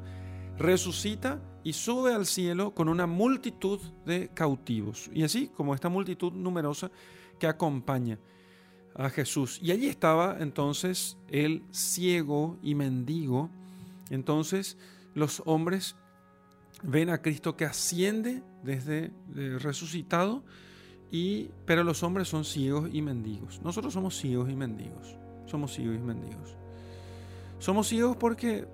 [0.59, 5.11] resucita y sube al cielo con una multitud de cautivos.
[5.13, 6.91] Y así como esta multitud numerosa
[7.39, 8.19] que acompaña
[8.95, 9.59] a Jesús.
[9.63, 13.51] Y allí estaba entonces el ciego y mendigo.
[14.11, 14.77] Entonces
[15.15, 15.97] los hombres
[16.83, 20.45] ven a Cristo que asciende desde eh, resucitado,
[21.65, 23.61] pero los hombres son ciegos y mendigos.
[23.63, 25.17] Nosotros somos ciegos y mendigos.
[25.47, 26.57] Somos ciegos y mendigos.
[27.61, 28.67] Somos ciegos porque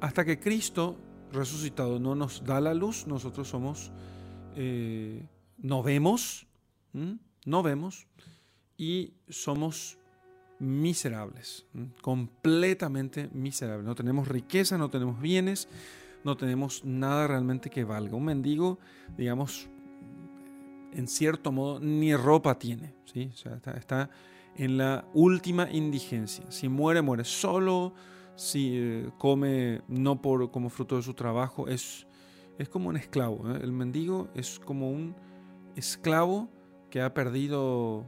[0.00, 0.96] hasta que Cristo
[1.32, 3.92] resucitado no nos da la luz, nosotros somos,
[4.56, 5.24] eh,
[5.58, 6.48] no vemos,
[7.44, 8.08] no vemos
[8.76, 9.98] y somos
[10.58, 11.66] miserables,
[12.00, 13.86] completamente miserables.
[13.86, 15.68] No tenemos riqueza, no tenemos bienes,
[16.24, 18.16] no tenemos nada realmente que valga.
[18.16, 18.78] Un mendigo,
[19.16, 19.68] digamos,
[20.92, 23.30] en cierto modo, ni ropa tiene, ¿sí?
[23.76, 24.10] está,
[24.56, 26.50] en la última indigencia.
[26.50, 27.94] Si muere, muere solo,
[28.34, 32.06] si eh, come no por, como fruto de su trabajo, es,
[32.58, 33.50] es como un esclavo.
[33.50, 33.60] ¿eh?
[33.62, 35.14] El mendigo es como un
[35.76, 36.48] esclavo
[36.90, 38.04] que ha perdido,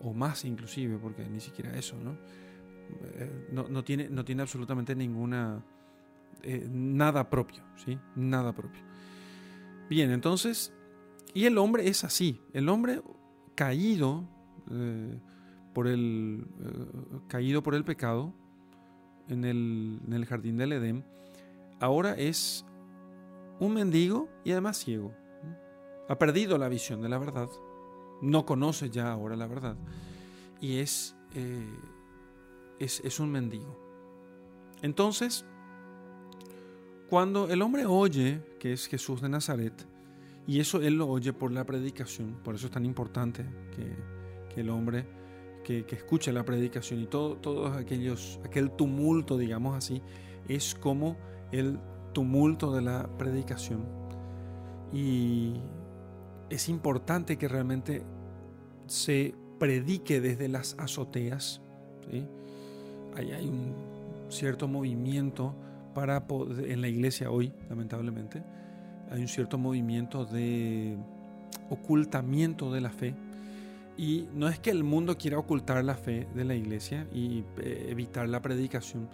[0.00, 2.16] o más inclusive, porque ni siquiera eso, ¿no?
[3.14, 5.64] Eh, no, tiene, no tiene absolutamente ninguna,
[6.70, 7.98] nada propio, ¿sí?
[8.14, 8.82] Nada propio.
[9.88, 10.72] Bien, entonces,
[11.36, 13.02] y el hombre es así, el hombre
[13.54, 14.26] caído,
[15.74, 16.46] por el,
[17.28, 18.32] caído por el pecado,
[19.28, 21.04] en el, jardín del Edén,
[21.78, 22.64] ahora es
[23.60, 25.12] un mendigo y además ciego.
[26.08, 27.50] Ha perdido la visión de la verdad,
[28.22, 29.76] no conoce ya ahora la verdad
[30.58, 31.78] y es, eh,
[32.78, 33.78] es, es un mendigo.
[34.80, 35.44] Entonces,
[37.10, 39.86] cuando el hombre oye que es Jesús de Nazaret,
[40.46, 44.60] y eso él lo oye por la predicación, por eso es tan importante que, que
[44.60, 45.06] el hombre
[45.66, 50.00] que, escucha la predicación y todo, todos aquellos, aquel tumulto, digamos así,
[50.48, 51.16] es como
[51.50, 51.78] el
[52.12, 53.84] tumulto de la predicación.
[54.92, 55.54] Y
[56.50, 58.04] es importante que realmente
[58.86, 61.60] se predique desde las azoteas.
[63.16, 63.74] Ahí hay un
[64.28, 65.56] cierto movimiento
[65.94, 66.24] para
[66.58, 68.44] en la iglesia hoy, lamentablemente,
[69.10, 70.96] hay un cierto movimiento de
[71.70, 73.14] ocultamiento de la fe
[73.98, 77.86] y no es que el mundo quiera ocultar la fe de la iglesia y eh,
[77.88, 79.08] evitar la predicación.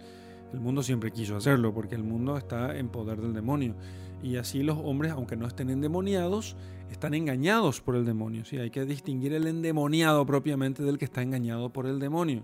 [0.51, 3.75] El mundo siempre quiso hacerlo porque el mundo está en poder del demonio.
[4.21, 6.55] Y así los hombres, aunque no estén endemoniados,
[6.91, 8.45] están engañados por el demonio.
[8.45, 8.57] ¿sí?
[8.57, 12.43] Hay que distinguir el endemoniado propiamente del que está engañado por el demonio.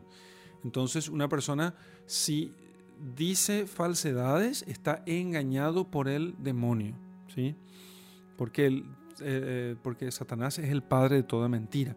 [0.63, 2.53] Entonces una persona si
[3.15, 6.95] dice falsedades está engañado por el demonio.
[7.33, 7.55] ¿Sí?
[8.37, 8.83] Porque, el, eh,
[9.21, 11.95] eh, porque Satanás es el padre de toda mentira.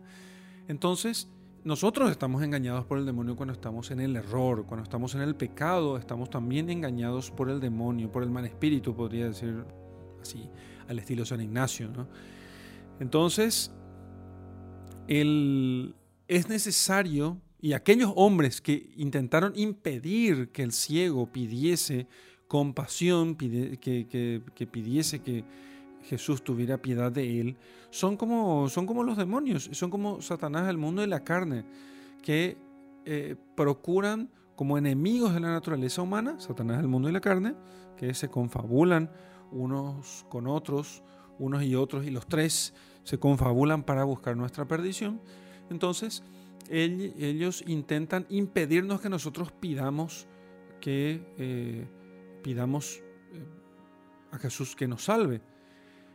[0.69, 1.29] Entonces,
[1.65, 5.37] nosotros estamos engañados por el demonio cuando estamos en el error, cuando estamos en el
[5.37, 9.65] pecado, estamos también engañados por el demonio, por el mal espíritu, podría decir
[10.21, 10.49] así,
[10.89, 11.89] al estilo San Ignacio.
[12.99, 13.71] Entonces,
[15.07, 22.09] es necesario, y aquellos hombres que intentaron impedir que el ciego pidiese
[22.53, 25.43] compasión, que, pidiese que
[26.03, 27.57] Jesús tuviera piedad de él,
[27.89, 31.65] son como, son como los demonios, son como Satanás, el mundo de la carne,
[32.21, 32.59] que
[33.07, 37.55] eh, procuran como enemigos de la naturaleza humana, Satanás, el mundo de la carne,
[37.97, 39.11] que se confabulan
[39.51, 41.03] unos con otros,
[41.39, 45.23] unos y otros, y los tres se confabulan para buscar nuestra perdición.
[45.71, 46.23] Entonces,
[46.69, 50.27] ellos intentan impedirnos que nosotros pidamos
[50.83, 51.87] que eh,
[52.43, 53.03] pidamos
[53.33, 53.45] eh,
[54.33, 55.41] a Jesús que nos salve.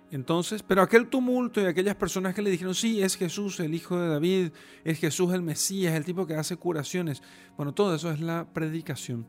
[0.09, 3.99] Entonces, pero aquel tumulto y aquellas personas que le dijeron, sí, es Jesús el Hijo
[3.99, 4.51] de David,
[4.85, 7.21] es Jesús el Mesías, el tipo que hace curaciones.
[7.57, 9.27] Bueno, todo eso es la predicación.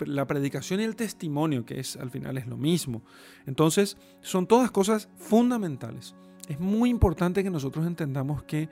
[0.00, 3.02] La predicación y el testimonio, que es al final es lo mismo.
[3.46, 6.14] Entonces, son todas cosas fundamentales.
[6.48, 8.68] Es muy importante que nosotros entendamos que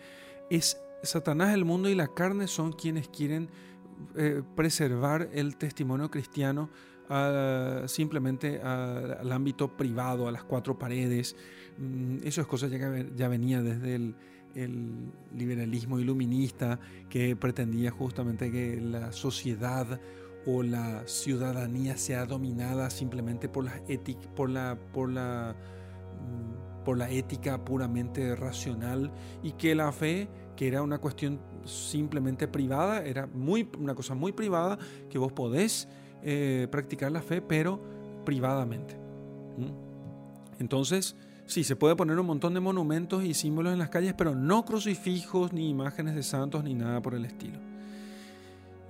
[0.50, 3.48] es Satanás, el mundo y la carne son quienes quieren
[4.16, 6.68] eh, preservar el testimonio cristiano
[7.86, 11.36] simplemente al ámbito privado, a las cuatro paredes.
[11.78, 12.78] Mm, eso es cosa ya,
[13.14, 14.14] ya venía desde el,
[15.34, 19.98] liberalismo iluminista que pretendía justamente que la sociedad
[20.44, 23.80] o la ciudadanía sea dominada simplemente por la,
[24.34, 25.56] por la, por la,
[26.20, 29.10] mm, por la ética puramente racional
[29.42, 34.32] y que la fe, que era una cuestión simplemente privada, era muy, una cosa muy
[34.32, 35.88] privada que vos podés
[36.22, 37.80] eh, practicar la fe, pero
[38.24, 38.96] privadamente.
[40.58, 41.16] Entonces,
[41.46, 44.64] sí, se puede poner un montón de monumentos y símbolos en las calles, pero no
[44.64, 47.58] crucifijos, ni imágenes de santos, ni nada por el estilo.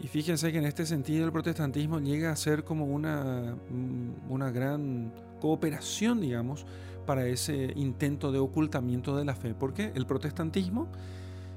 [0.01, 4.51] Y fíjense que en este sentido el protestantismo llega a ser como una, mm, una
[4.51, 6.67] gran cooperación, digamos,
[7.07, 9.55] para ese intento de ocultamiento de la fe.
[9.55, 10.89] Porque el protestantismo,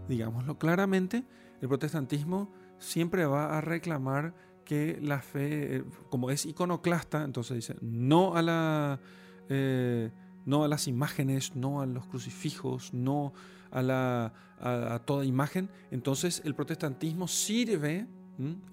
[0.08, 1.24] digámoslo claramente,
[1.62, 4.34] el protestantismo siempre va a reclamar
[4.66, 9.00] que la fe, eh, como es iconoclasta, entonces dice no a, la,
[9.48, 10.12] eh,
[10.46, 13.34] no a las imágenes, no a los crucifijos, no
[13.72, 15.70] a, la, a, toda imagen.
[15.92, 18.08] Entonces el protestantismo sirve,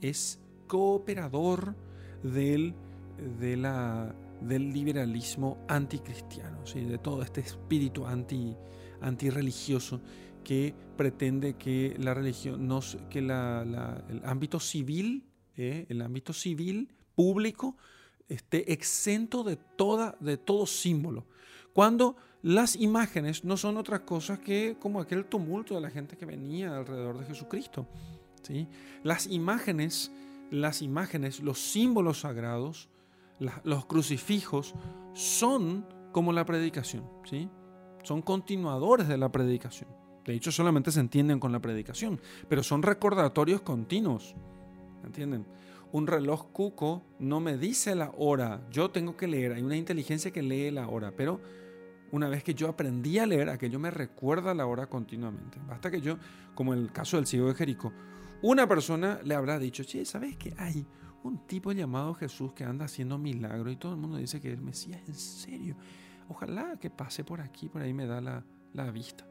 [0.00, 1.76] es cooperador
[2.22, 2.74] del,
[3.38, 6.80] del liberalismo anticristiano, ¿sí?
[6.80, 8.56] de todo este espíritu anti,
[9.00, 10.00] antirreligioso
[10.42, 13.30] que pretende que la religión, nos, que el
[14.24, 15.24] ámbito civil,
[15.56, 15.86] ¿eh?
[15.88, 17.76] el ámbito civil público,
[18.28, 21.26] esté exento de, toda, de todo símbolo.
[21.72, 26.26] Cuando las imágenes no son otra cosa que como aquel tumulto de la gente que
[26.26, 27.86] venía alrededor de Jesucristo.
[28.42, 28.66] ¿sí?
[29.04, 30.10] Las imágenes,
[30.50, 32.88] las imágenes, los símbolos sagrados,
[33.64, 34.74] los crucifijos
[35.14, 37.48] son como la predicación, ¿sí?
[38.02, 39.90] son continuadores de la predicación.
[40.24, 44.34] De hecho, solamente se entienden con la predicación, pero son recordatorios continuos.
[45.04, 45.46] ¿Entienden?
[45.92, 50.30] Un reloj cuco no me dice la hora, yo tengo que leer, hay una inteligencia
[50.30, 51.40] que lee la hora, pero
[52.12, 55.58] una vez que yo aprendí a leer, aquello me recuerda la hora continuamente.
[55.66, 56.18] Basta que yo,
[56.54, 57.92] como el caso del ciego de Jericó,
[58.42, 60.86] una persona le habrá dicho, che, ¿sabes qué hay?
[61.24, 64.60] Un tipo llamado Jesús que anda haciendo milagros y todo el mundo dice que el
[64.60, 65.76] Mesías, en serio.
[66.28, 69.26] Ojalá que pase por aquí, por ahí me da la, la vista.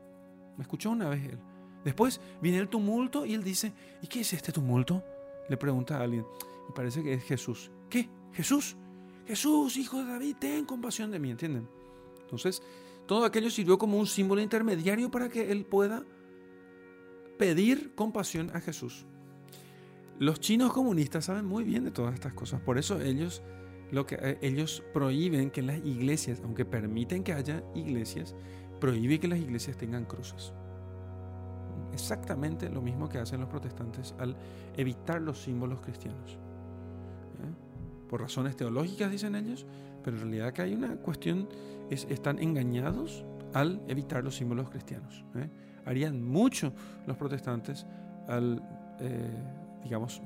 [0.57, 1.39] Me escuchó una vez él.
[1.83, 5.03] Después viene el tumulto y él dice, ¿y qué es este tumulto?
[5.49, 6.25] Le pregunta a alguien.
[6.69, 7.71] Y parece que es Jesús.
[7.89, 8.09] ¿Qué?
[8.33, 8.77] ¿Jesús?
[9.25, 11.67] Jesús, hijo de David, ten compasión de mí, ¿entienden?
[12.21, 12.61] Entonces,
[13.05, 16.03] todo aquello sirvió como un símbolo intermediario para que él pueda
[17.37, 19.05] pedir compasión a Jesús.
[20.19, 23.41] Los chinos comunistas saben muy bien de todas estas cosas, por eso ellos
[23.91, 28.35] lo que eh, ellos prohíben que las iglesias, aunque permiten que haya iglesias,
[28.79, 30.53] prohíbe que las iglesias tengan cruces.
[31.93, 34.35] Exactamente lo mismo que hacen los protestantes al
[34.75, 36.33] evitar los símbolos cristianos.
[36.33, 38.07] ¿eh?
[38.09, 39.65] Por razones teológicas, dicen ellos,
[40.03, 41.47] pero en realidad que hay una cuestión,
[41.89, 45.23] es, están engañados al evitar los símbolos cristianos.
[45.35, 45.49] ¿eh?
[45.85, 46.73] Harían mucho
[47.07, 47.85] los protestantes
[48.27, 48.61] al,
[48.99, 49.29] eh,
[49.83, 50.21] digamos,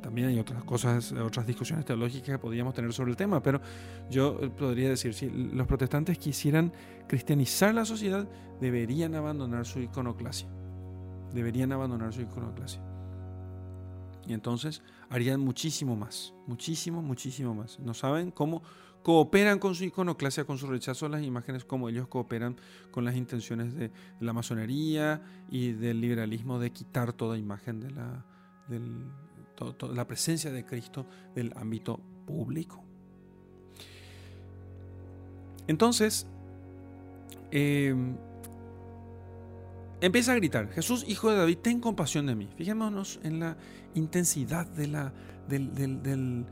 [0.00, 3.60] también hay otras cosas, otras discusiones teológicas que podríamos tener sobre el tema, pero
[4.10, 6.72] yo podría decir, si los protestantes quisieran
[7.06, 8.28] cristianizar la sociedad,
[8.60, 10.48] deberían abandonar su iconoclasia.
[11.34, 12.80] Deberían abandonar su iconoclasia.
[14.26, 17.78] Y entonces harían muchísimo más, muchísimo, muchísimo más.
[17.78, 18.62] No saben cómo
[19.02, 22.56] cooperan con su iconoclasia, con su rechazo a las imágenes, como ellos cooperan
[22.90, 25.20] con las intenciones de la masonería
[25.50, 28.24] y del liberalismo de quitar toda imagen de la,
[29.92, 32.82] la presencia de Cristo del ámbito público.
[35.66, 36.26] Entonces,
[37.50, 38.16] em,
[40.04, 42.48] empieza a gritar, Jesús, hijo de David, ten compasión de mí.
[42.56, 43.56] Fijémonos en la
[43.94, 45.12] intensidad de la,
[45.48, 46.46] del, del,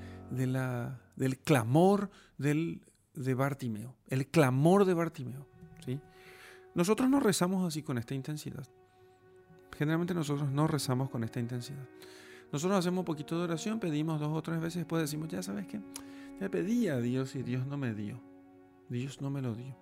[0.52, 2.82] la, del clamor del,
[3.14, 5.46] de Bartimeo, el clamor de Bartimeo.
[5.84, 6.00] ¿sí?
[6.74, 8.66] Nosotros no rezamos así con esta intensidad.
[9.76, 11.88] Generalmente nosotros no rezamos con esta intensidad.
[12.52, 15.66] Nosotros hacemos un poquito de oración, pedimos dos o tres veces, después decimos, ya sabes
[15.66, 15.80] qué,
[16.40, 18.20] ya pedí a Dios y Dios no me dio.
[18.88, 19.74] Dios no me lo dio.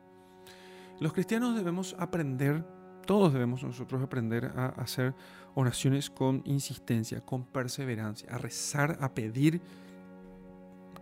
[1.00, 2.64] Los cristianos debemos aprender,
[3.10, 5.16] todos debemos nosotros aprender a hacer
[5.56, 9.60] oraciones con insistencia, con perseverancia, a rezar, a pedir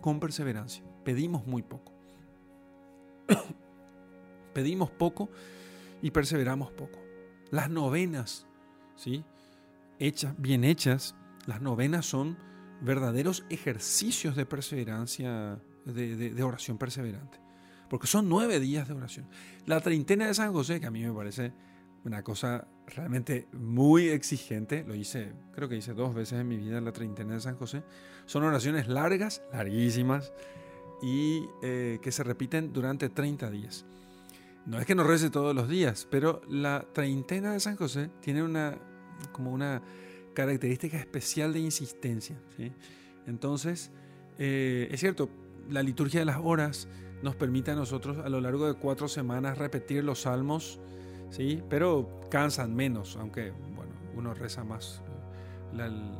[0.01, 0.83] con perseverancia.
[1.03, 1.93] Pedimos muy poco.
[4.55, 5.29] Pedimos poco
[6.01, 6.97] y perseveramos poco.
[7.51, 8.47] Las novenas,
[8.95, 9.23] ¿sí?
[9.99, 11.13] Hechas, bien hechas,
[11.45, 12.39] las novenas son
[12.81, 17.39] verdaderos ejercicios de perseverancia, de, oración perseverante.
[17.87, 19.27] Porque son nueve días de oración.
[19.67, 21.68] La treintena de San José, que a mí me parece
[22.03, 26.81] una cosa realmente muy exigente, lo hice, creo que hice dos veces en mi vida
[26.81, 27.83] la treintena de San José,
[28.25, 30.31] son oraciones largas, larguísimas,
[31.01, 33.85] y eh, que se repiten durante 30 días.
[34.65, 38.43] No es que no rece todos los días, pero la treintena de San José tiene
[38.43, 38.77] una,
[39.31, 39.81] como una
[40.33, 42.37] característica especial de insistencia.
[43.25, 43.91] Entonces,
[44.37, 45.29] eh, es cierto,
[45.69, 46.87] la liturgia de las horas
[47.23, 50.79] nos permite a nosotros a lo largo de cuatro semanas repetir los salmos,
[51.29, 51.61] ¿sí?
[51.69, 55.01] pero cansan menos, aunque bueno, uno reza más.
[55.73, 56.11] Eh, el,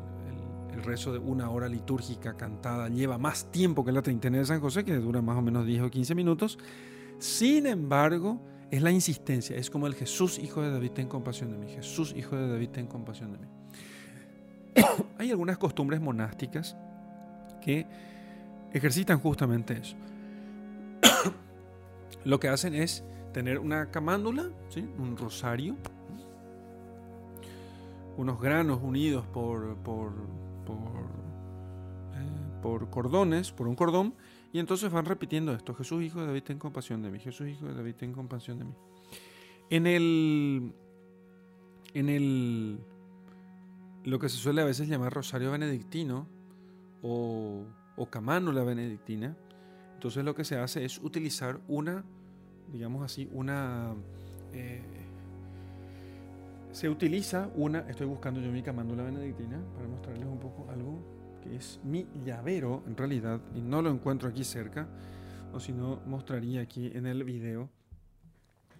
[0.73, 4.61] el, rezo de una hora litúrgica cantada lleva más tiempo que la treintena de San
[4.61, 6.57] José, que dura más o menos 10 o 15 minutos.
[7.17, 8.39] Sin embargo,
[8.71, 11.71] es la insistencia, es como el Jesús, hijo de David, ten compasión de mí.
[11.71, 13.47] Jesús, hijo de David, ten compasión de mí.
[15.17, 16.77] hay algunas costumbres monásticas
[17.61, 17.87] que
[18.71, 19.95] ejercitan justamente eso.
[22.23, 23.03] lo que hacen es
[23.33, 24.87] tener una camándula, ¿sí?
[24.97, 25.75] un rosario,
[28.17, 30.13] unos granos unidos por, por,
[30.65, 30.89] por,
[32.83, 34.15] eh, cordones, por un cordón,
[34.51, 37.67] y entonces van repitiendo esto, Jesús hijo de David, ten compasión de mí, Jesús hijo
[37.67, 38.73] de David, ten compasión de mí.
[39.69, 40.73] En el,
[41.93, 42.79] en el,
[44.03, 46.27] lo que se suele a veces llamar rosario benedictino
[47.03, 47.63] o,
[47.95, 49.37] o camánula benedictina,
[49.93, 52.03] entonces lo que se hace es utilizar una,
[52.71, 53.93] digamos así, una...
[54.53, 54.81] Eh,
[56.71, 61.01] se utiliza una, estoy buscando yo mi camándula benedictina para mostrarles un poco algo
[61.41, 64.87] que es mi llavero en realidad, y no lo encuentro aquí cerca,
[65.53, 67.69] o si no mostraría aquí en el video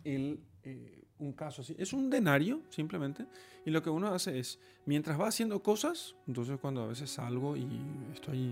[0.03, 1.75] el, eh, un caso así.
[1.77, 3.25] Es un denario simplemente,
[3.65, 7.57] y lo que uno hace es, mientras va haciendo cosas, entonces cuando a veces salgo
[7.57, 7.67] y
[8.13, 8.49] estoy,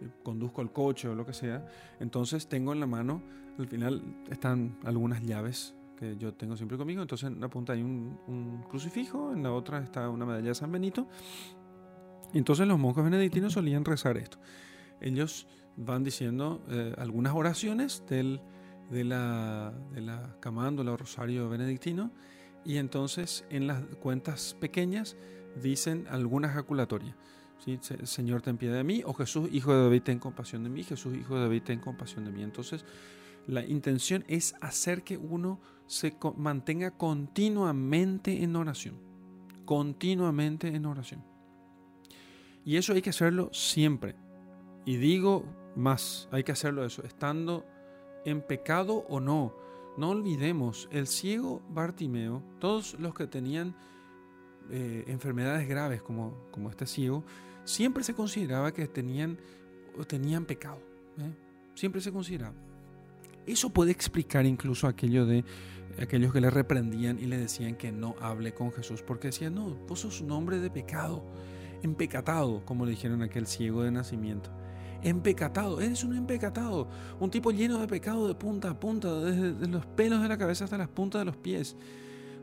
[0.00, 1.66] eh, conduzco el coche o lo que sea,
[1.98, 3.22] entonces tengo en la mano,
[3.58, 7.02] al final están algunas llaves que yo tengo siempre conmigo.
[7.02, 10.70] Entonces en una punta hay un, crucifijo, en la otra está una medalla de San
[10.70, 11.08] Benito.
[12.32, 14.38] entonces los monjes benedictinos solían rezar esto.
[15.00, 15.46] Ellos
[15.76, 18.40] van diciendo eh, algunas oraciones del,
[18.90, 22.10] de, la, de la camándula rosario benedictino
[22.64, 25.16] y entonces en las cuentas pequeñas
[25.62, 27.16] dicen alguna ejaculatoria.
[27.64, 27.78] ¿sí?
[28.04, 31.16] Señor, ten piedad de mí, o Jesús, hijo de David, ten compasión de mí, Jesús,
[31.16, 32.42] hijo de David, ten compasión de mí.
[32.42, 32.84] Entonces,
[33.46, 38.96] la intención es hacer que uno se mantenga continuamente en oración.
[39.64, 41.24] Continuamente en oración.
[42.64, 44.16] Y eso hay que hacerlo siempre.
[44.84, 45.44] Y digo
[45.76, 47.64] más, hay que hacerlo eso, estando
[48.24, 49.54] en pecado o no.
[49.96, 53.74] No olvidemos, el ciego Bartimeo, todos los que tenían
[54.70, 57.24] eh, enfermedades graves como, como este ciego,
[57.64, 59.38] siempre se consideraba que tenían,
[60.08, 60.78] tenían pecado.
[61.18, 61.32] ¿eh?
[61.74, 62.54] Siempre se consideraba.
[63.46, 65.44] Eso puede explicar incluso aquello de
[65.98, 69.74] aquellos que le reprendían y le decían que no hable con Jesús, porque decían, no,
[69.88, 71.24] vos sos un hombre de pecado,
[71.82, 74.50] empecatado, como le dijeron a aquel ciego de nacimiento.
[75.02, 76.88] Empecatado, eres un empecatado,
[77.20, 80.64] un tipo lleno de pecado de punta a punta, desde los pelos de la cabeza
[80.64, 81.76] hasta las puntas de los pies.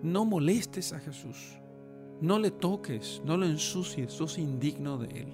[0.02, 1.58] No molestes a Jesús,
[2.22, 5.34] no le toques, no lo ensucies, sos indigno de Él.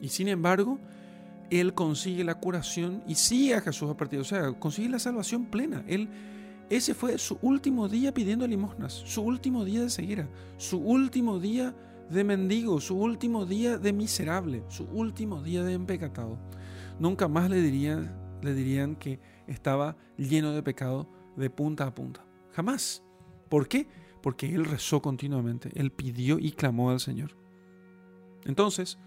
[0.00, 0.78] Y sin embargo,
[1.50, 5.46] él consigue la curación y sigue a Jesús a partir, o sea, consigue la salvación
[5.46, 5.84] plena.
[5.86, 6.08] Él,
[6.70, 11.74] ese fue su último día pidiendo limosnas, su último día de ceguera, su último día
[12.08, 16.38] de mendigo, su último día de miserable, su último día de empecatado.
[16.98, 22.24] Nunca más le dirían, le dirían que estaba lleno de pecado de punta a punta.
[22.52, 23.02] Jamás.
[23.48, 23.88] ¿Por qué?
[24.22, 27.36] Porque él rezó continuamente, él pidió y clamó al Señor.
[28.44, 28.98] Entonces,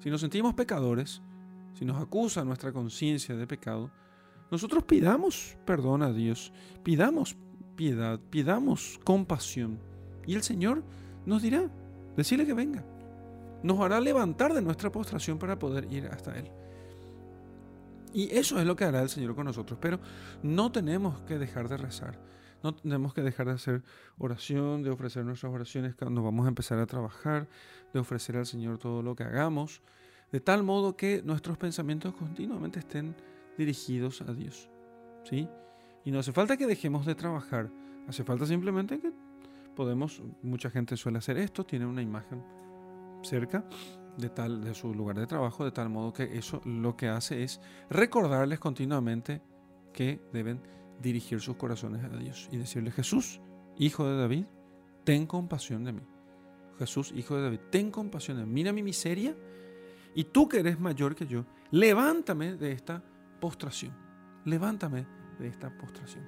[0.00, 1.20] si nos sentimos pecadores,
[1.78, 3.88] si nos acusa nuestra conciencia de pecado,
[4.50, 6.52] nosotros pidamos perdón a Dios,
[6.82, 7.36] pidamos
[7.76, 9.78] piedad, pidamos compasión.
[10.26, 10.82] Y el Señor
[11.24, 11.70] nos dirá,
[12.16, 12.84] decirle que venga.
[13.62, 16.50] Nos hará levantar de nuestra postración para poder ir hasta Él.
[18.12, 19.78] Y eso es lo que hará el Señor con nosotros.
[19.80, 20.00] Pero
[20.42, 22.18] no tenemos que dejar de rezar.
[22.60, 23.84] No tenemos que dejar de hacer
[24.18, 27.48] oración, de ofrecer nuestras oraciones cuando vamos a empezar a trabajar,
[27.92, 29.80] de ofrecer al Señor todo lo que hagamos
[30.32, 33.14] de tal modo que nuestros pensamientos continuamente estén
[33.56, 34.68] dirigidos a Dios.
[35.24, 35.48] ¿sí?
[36.04, 37.70] Y no hace falta que dejemos de trabajar,
[38.06, 39.12] hace falta simplemente que
[39.74, 42.42] podemos, mucha gente suele hacer esto, tiene una imagen
[43.22, 43.64] cerca
[44.16, 47.42] de tal de su lugar de trabajo, de tal modo que eso lo que hace
[47.42, 49.40] es recordarles continuamente
[49.92, 50.60] que deben
[51.00, 53.40] dirigir sus corazones a Dios y decirle, Jesús,
[53.78, 54.46] hijo de David,
[55.04, 56.02] ten compasión de mí.
[56.78, 58.52] Jesús, hijo de David, ten compasión de mí.
[58.52, 59.34] Mira mi miseria
[60.14, 63.02] y tú que eres mayor que yo, levántame de esta
[63.40, 63.94] postración.
[64.44, 65.06] Levántame
[65.38, 66.24] de esta postración.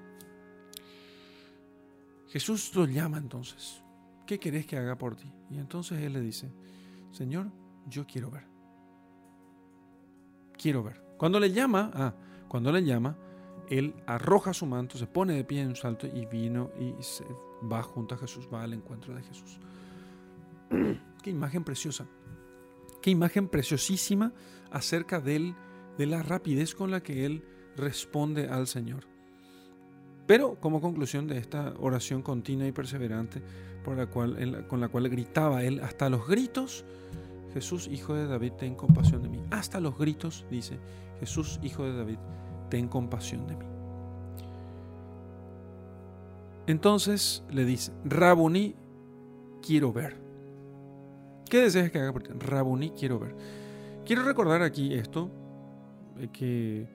[2.28, 3.82] Jesús lo llama entonces.
[4.26, 5.32] ¿Qué querés que haga por ti?
[5.50, 6.52] Y entonces él le dice,
[7.10, 7.50] Señor,
[7.86, 8.44] yo quiero ver.
[10.56, 11.02] Quiero ver.
[11.16, 12.14] Cuando le llama, ah,
[12.46, 13.16] cuando le llama,
[13.68, 17.24] él arroja su manto, se pone de pie en un salto y vino y se
[17.70, 19.58] va junto a Jesús, va al encuentro de Jesús.
[21.22, 22.06] Qué imagen preciosa.
[23.02, 24.32] Qué imagen preciosísima
[24.70, 25.54] acerca de él,
[25.98, 27.44] de la rapidez con la que él
[27.76, 29.04] responde al Señor.
[30.26, 33.42] Pero como conclusión de esta oración continua y perseverante
[33.84, 33.96] con
[34.80, 36.84] la cual gritaba él hasta los gritos,
[37.52, 39.42] Jesús, hijo de David, ten compasión de mí.
[39.50, 40.78] Hasta los gritos dice,
[41.18, 42.18] Jesús, hijo de David,
[42.68, 43.64] ten compasión de mí.
[46.68, 48.76] Entonces le dice, Rabuní,
[49.66, 50.16] quiero ver.
[51.50, 52.30] ¿Qué deseas que haga por ti?
[52.32, 53.34] Rabuní, quiero ver.
[54.06, 55.28] Quiero recordar aquí esto,
[56.16, 56.86] eh, que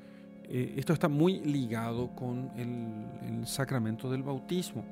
[0.45, 4.85] eh, esto está muy ligado con el, sacramento del bautismo.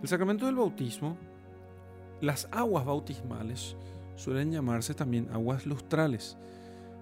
[0.00, 1.18] El sacramento del bautismo,
[2.22, 3.76] las aguas bautismales
[4.16, 6.38] suelen llamarse también aguas lustrales.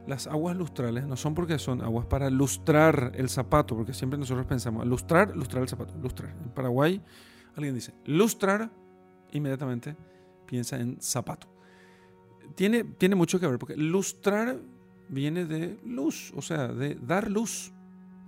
[0.08, 4.44] Las aguas lustrales no son porque son aguas para lustrar el zapato, porque siempre nosotros
[4.46, 6.34] pensamos, lustrar, lustrar el zapato, lustrar.
[6.42, 7.00] En Paraguay
[7.54, 8.70] alguien dice, lustrar,
[9.32, 9.96] inmediatamente
[10.46, 11.55] piensa en zapato.
[12.54, 14.58] Tiene, tiene mucho que ver, porque lustrar
[15.08, 17.72] viene de luz, o sea, de dar luz.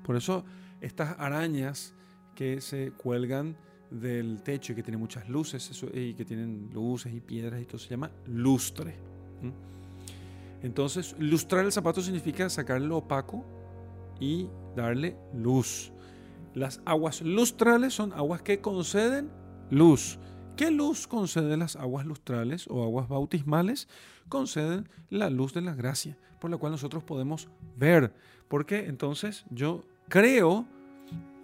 [0.04, 0.44] Por eso
[0.80, 1.94] estas arañas
[2.34, 3.56] que se cuelgan
[3.90, 7.78] del techo y que tienen muchas luces y que tienen luces y piedras y todo
[7.78, 8.94] se llama lustre.
[10.62, 13.44] Entonces, lustrar el zapato significa sacar lo opaco
[14.20, 15.92] y darle luz.
[16.54, 19.30] Las aguas lustrales son aguas que conceden
[19.70, 20.18] luz.
[20.58, 23.86] ¿Qué luz conceden las aguas lustrales o aguas bautismales?
[24.28, 28.12] Conceden la luz de la gracia, por la cual nosotros podemos ver.
[28.48, 30.66] Porque entonces yo creo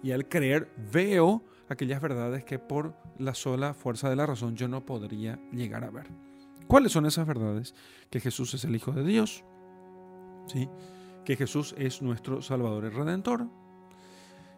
[0.03, 4.67] y al creer veo aquellas verdades que por la sola fuerza de la razón yo
[4.67, 6.07] no podría llegar a ver.
[6.67, 7.73] ¿Cuáles son esas verdades?
[8.09, 9.45] Que Jesús es el Hijo de Dios,
[10.47, 10.67] ¿sí?
[11.23, 13.47] que Jesús es nuestro Salvador y Redentor,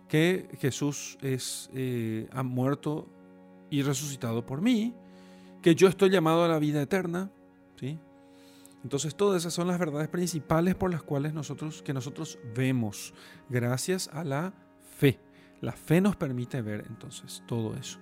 [0.07, 3.07] que Jesús es, eh, ha muerto
[3.69, 4.93] y resucitado por mí,
[5.61, 7.29] que yo estoy llamado a la vida eterna,
[7.79, 7.99] ¿sí?
[8.83, 13.13] Entonces todas esas son las verdades principales por las cuales nosotros que nosotros vemos
[13.49, 14.53] gracias a la
[14.97, 15.19] fe.
[15.61, 17.99] La fe nos permite ver entonces todo eso.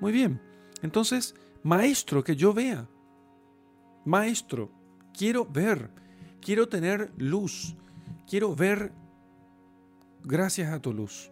[0.00, 0.40] Muy bien.
[0.82, 2.88] Entonces, maestro, que yo vea.
[4.04, 4.70] Maestro,
[5.16, 5.90] quiero ver,
[6.40, 7.76] quiero tener luz,
[8.26, 8.92] quiero ver
[10.24, 11.29] gracias a tu luz.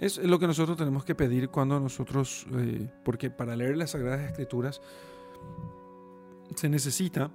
[0.00, 4.20] Es lo que nosotros tenemos que pedir cuando nosotros, eh, porque para leer las Sagradas
[4.20, 4.80] Escrituras
[6.54, 7.30] se necesita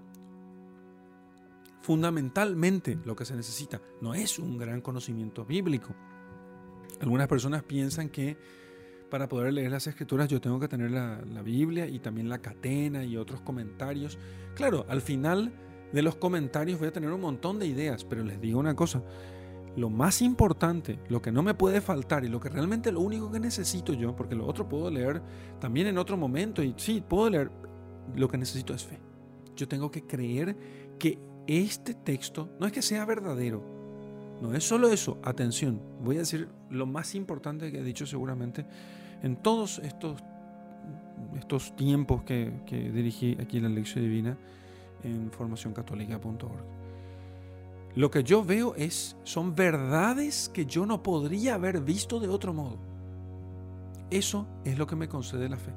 [1.88, 5.96] fundamentalmente lo que se necesita no es un gran conocimiento bíblico.
[7.00, 8.36] Algunas personas piensan que
[9.10, 13.06] para poder leer las escrituras yo tengo que tener la, Biblia y también la catena
[13.06, 14.18] y otros comentarios.
[14.54, 15.54] Claro, al final
[15.94, 19.02] de los comentarios voy a tener un montón de ideas, pero les digo una cosa,
[19.78, 23.32] lo más importante, lo que no me puede faltar y lo que realmente lo único
[23.32, 25.22] que necesito yo, porque lo otro puedo leer
[25.60, 27.52] también en otro momento y sí, puedo leer,
[28.16, 29.00] lo que necesito es fe.
[29.56, 30.58] Yo tengo que creer
[30.98, 33.64] que este texto no es que sea verdadero,
[34.42, 38.66] no es solo eso, atención, voy a decir lo más importante que he dicho seguramente
[39.22, 40.24] en todos estos,
[41.38, 44.38] estos tiempos que, dirigí aquí en la lección divina
[45.04, 46.77] en formacioncatólica.org.
[47.98, 52.54] Lo que yo veo es, son verdades que yo no podría haber visto de otro
[52.54, 52.78] modo.
[54.12, 55.74] Eso es lo que me concede la fe.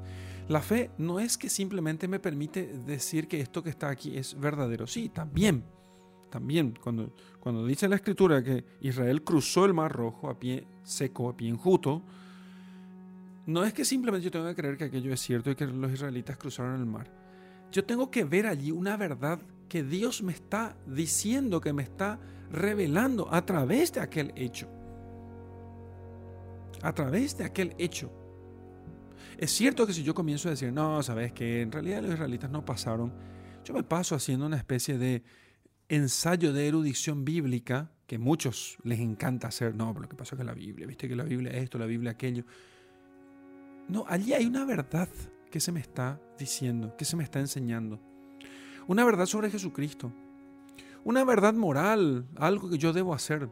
[0.47, 4.39] La fe no es que simplemente me permite decir que esto que está aquí es
[4.39, 4.85] verdadero.
[4.85, 5.63] Sí, también.
[6.29, 11.27] También cuando, cuando dice la escritura que Israel cruzó el mar rojo a pie seco,
[11.27, 12.03] a pie enjuto,
[13.47, 15.91] no es que simplemente yo tenga que creer que aquello es cierto y que los
[15.91, 17.11] israelitas cruzaron el mar.
[17.71, 19.39] Yo tengo que ver allí una verdad
[19.71, 22.19] que Dios me está diciendo, que me está
[22.51, 24.67] revelando a través de aquel hecho.
[26.81, 28.11] A través de aquel hecho.
[29.37, 32.51] Es cierto que si yo comienzo a decir, no, sabes que en realidad los israelitas
[32.51, 33.13] no pasaron,
[33.63, 35.23] yo me paso haciendo una especie de
[35.87, 40.39] ensayo de erudición bíblica, que muchos les encanta hacer, no, pero lo que pasa es
[40.39, 42.43] que la Biblia, viste que la Biblia esto, la Biblia aquello.
[43.87, 45.07] No, allí hay una verdad
[45.49, 48.10] que se me está diciendo, que se me está enseñando.
[48.87, 50.11] Una verdad sobre Jesucristo.
[51.03, 53.49] Una verdad moral, algo que yo debo hacer.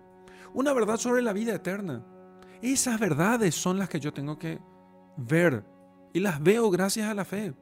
[0.54, 2.04] Una verdad sobre la vida eterna.
[2.62, 4.60] Esas verdades son las que yo tengo que
[5.18, 5.64] ver
[6.14, 7.54] y las veo gracias a la fe.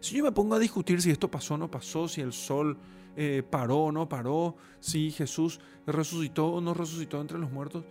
[0.00, 2.78] Si yo me pongo a discutir si esto pasó o no pasó, si el sol
[3.16, 7.84] eh, paró o no paró, si Jesús resucitó o no resucitó entre los muertos,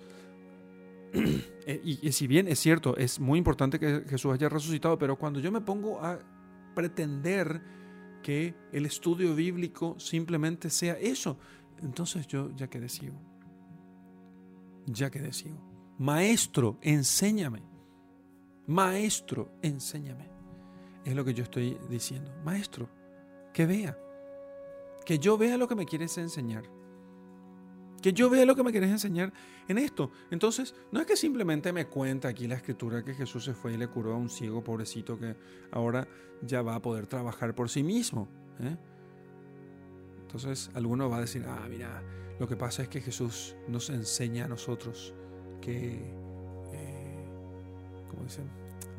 [1.13, 5.17] eh, y, y si bien es cierto, es muy importante que Jesús haya resucitado, pero
[5.17, 6.19] cuando yo me pongo a
[6.73, 7.61] pretender
[8.22, 11.38] que el estudio bíblico simplemente sea eso,
[11.82, 13.20] entonces yo ya quedé ciego.
[14.86, 15.59] Ya quedé ciego.
[15.97, 17.63] Maestro, enséñame.
[18.67, 20.30] Maestro, enséñame.
[21.05, 22.32] Es lo que yo estoy diciendo.
[22.43, 22.89] Maestro,
[23.53, 23.97] que vea.
[25.05, 26.63] Que yo vea lo que me quieres enseñar.
[28.02, 29.34] Que yo vea lo que me quieres enseñar
[29.68, 30.12] en esto.
[30.32, 33.78] Entonces, no es que simplemente me cuenta aquí la escritura que Jesús se fue y
[33.78, 35.36] le curó a un ciego pobrecito que
[35.72, 36.08] ahora
[36.41, 38.28] ya va a poder trabajar por sí mismo.
[38.62, 38.78] ¿eh?
[40.22, 42.04] Entonces, alguno va a decir, ah, mira,
[42.39, 45.14] lo que pasa es que Jesús nos enseña a nosotros
[45.62, 46.14] que,
[46.74, 47.28] eh,
[48.10, 48.50] ¿cómo dicen?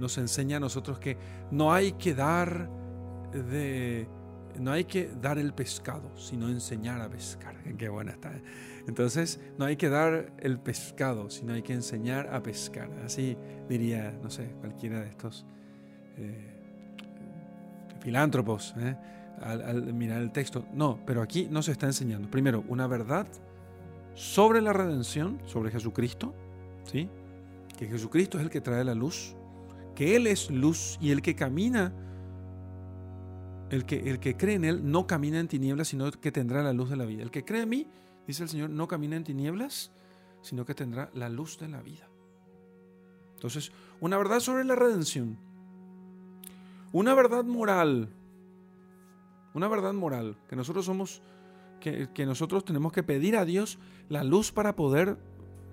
[0.01, 1.16] nos enseña a nosotros que
[1.51, 2.68] no hay que dar
[3.32, 4.09] de,
[4.61, 7.56] no hay que dar el pescado, sino enseñar a pescar.
[7.78, 8.30] Qué buena está.
[8.32, 8.42] ¿eh?
[8.86, 12.90] Entonces, no hay que dar el pescado, sino hay que enseñar a pescar.
[13.04, 13.36] Así
[13.68, 15.46] diría, no sé, cualquiera de estos
[16.18, 16.50] eh,
[18.00, 18.96] filántropos ¿eh?
[19.40, 20.66] al, mirar el texto.
[20.72, 22.30] No, pero aquí no se está enseñando.
[22.30, 23.26] Primero, una verdad
[24.14, 26.34] sobre la redención, sobre Jesucristo,
[26.84, 27.08] ¿sí?
[27.78, 29.34] que Jesucristo es el que trae la luz,
[29.94, 31.92] que Él es luz y el que camina
[33.70, 36.72] el que, el que cree en Él no camina en tinieblas, sino que tendrá la
[36.72, 37.22] luz de la vida.
[37.22, 37.86] El que cree en mí,
[38.26, 39.92] dice el Señor, no camina en tinieblas,
[40.42, 42.08] sino que tendrá la luz de la vida.
[43.34, 45.38] Entonces, una verdad sobre la redención.
[46.92, 48.08] Una verdad moral.
[49.54, 50.36] Una verdad moral.
[50.48, 51.22] Que nosotros somos,
[51.78, 55.16] que, que nosotros tenemos que pedir a Dios la luz para poder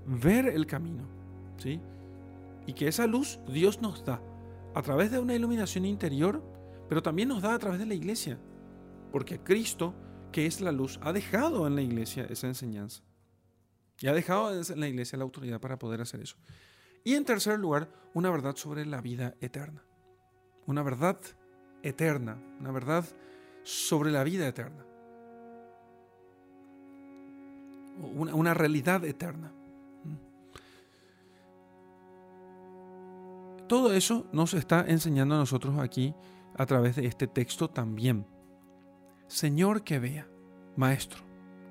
[0.06, 1.04] ver el camino.
[1.58, 1.82] ¿Sí?
[2.68, 4.22] Y que esa luz Dios nos da
[4.76, 6.44] a través de una iluminación interior
[6.88, 8.40] pero también nos da a través de la iglesia,
[9.12, 9.94] porque Cristo,
[10.32, 13.04] que es la luz, ha dejado en la iglesia esa enseñanza.
[14.00, 16.38] Y ha dejado en la iglesia la autoridad para poder hacer eso.
[17.04, 19.84] Y en tercer lugar, una verdad sobre la vida eterna.
[20.66, 21.18] Una verdad
[21.82, 23.06] eterna, una verdad
[23.64, 24.86] sobre la vida eterna.
[28.14, 29.52] Una, realidad eterna.
[33.68, 36.14] Todo eso nos está enseñando a nosotros aquí
[36.58, 38.26] a través de este texto también.
[39.28, 40.28] Señor que vea,
[40.76, 41.24] Maestro,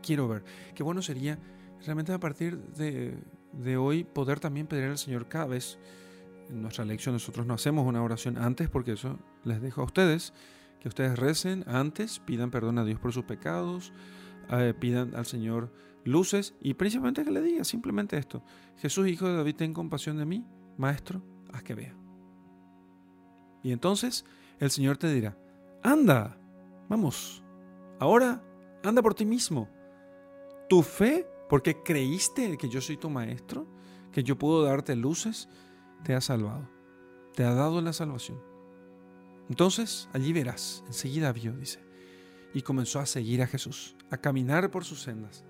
[0.03, 0.45] quiero ver.
[0.75, 1.39] Qué bueno sería
[1.85, 5.79] realmente a partir de, hoy poder también pedir al Señor cada vez.
[6.49, 10.33] En nuestra lección nosotros no hacemos una oración antes porque eso les dejo a ustedes.
[10.81, 13.93] Que ustedes recen antes, pidan perdón a Dios por sus pecados,
[14.51, 15.73] eh, pidan al Señor
[16.05, 18.45] luces y principalmente que le diga simplemente esto.
[18.77, 20.45] Jesús, hijo de David, ten compasión de mí,
[20.77, 21.23] Maestro,
[21.53, 21.97] haz que vea.
[23.63, 24.25] Y entonces
[24.59, 25.37] el Señor te dirá,
[25.83, 26.39] anda,
[26.89, 27.43] vamos,
[27.99, 28.43] ahora
[28.83, 29.69] anda por ti mismo.
[30.69, 33.67] Tu fe, porque creíste que yo soy tu maestro,
[34.13, 35.49] que yo puedo darte luces,
[36.05, 36.69] te ha salvado,
[37.35, 38.41] te ha dado la salvación.
[39.49, 41.81] Entonces allí verás, enseguida vio, dice,
[42.53, 45.45] y comenzó a seguir a Jesús, a caminar por sus sendas,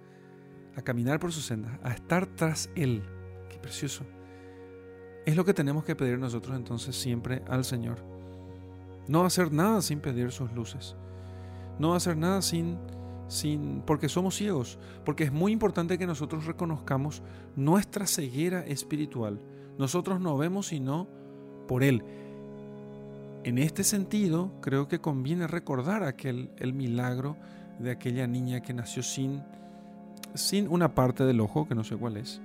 [0.75, 3.03] a caminar por sus sendas, a estar tras Él.
[3.49, 4.05] Qué precioso.
[5.25, 8.16] Es lo que tenemos que pedir nosotros entonces siempre al Señor
[9.09, 10.97] no hacer nada sin pedir sus luces.
[11.79, 12.79] No hacer nada sin,
[13.29, 14.79] sin, porque somos ciegos.
[15.05, 17.23] Porque es muy importante que nosotros reconozcamos
[17.55, 19.41] nuestra ceguera espiritual.
[19.79, 21.07] Nosotros no vemos sino
[21.69, 22.03] por Él.
[23.45, 27.37] En este sentido, creo que conviene recordar aquel, el milagro
[27.79, 29.43] de aquella niña que nació sin,
[30.35, 32.41] sin una parte del ojo, que no sé cuál es.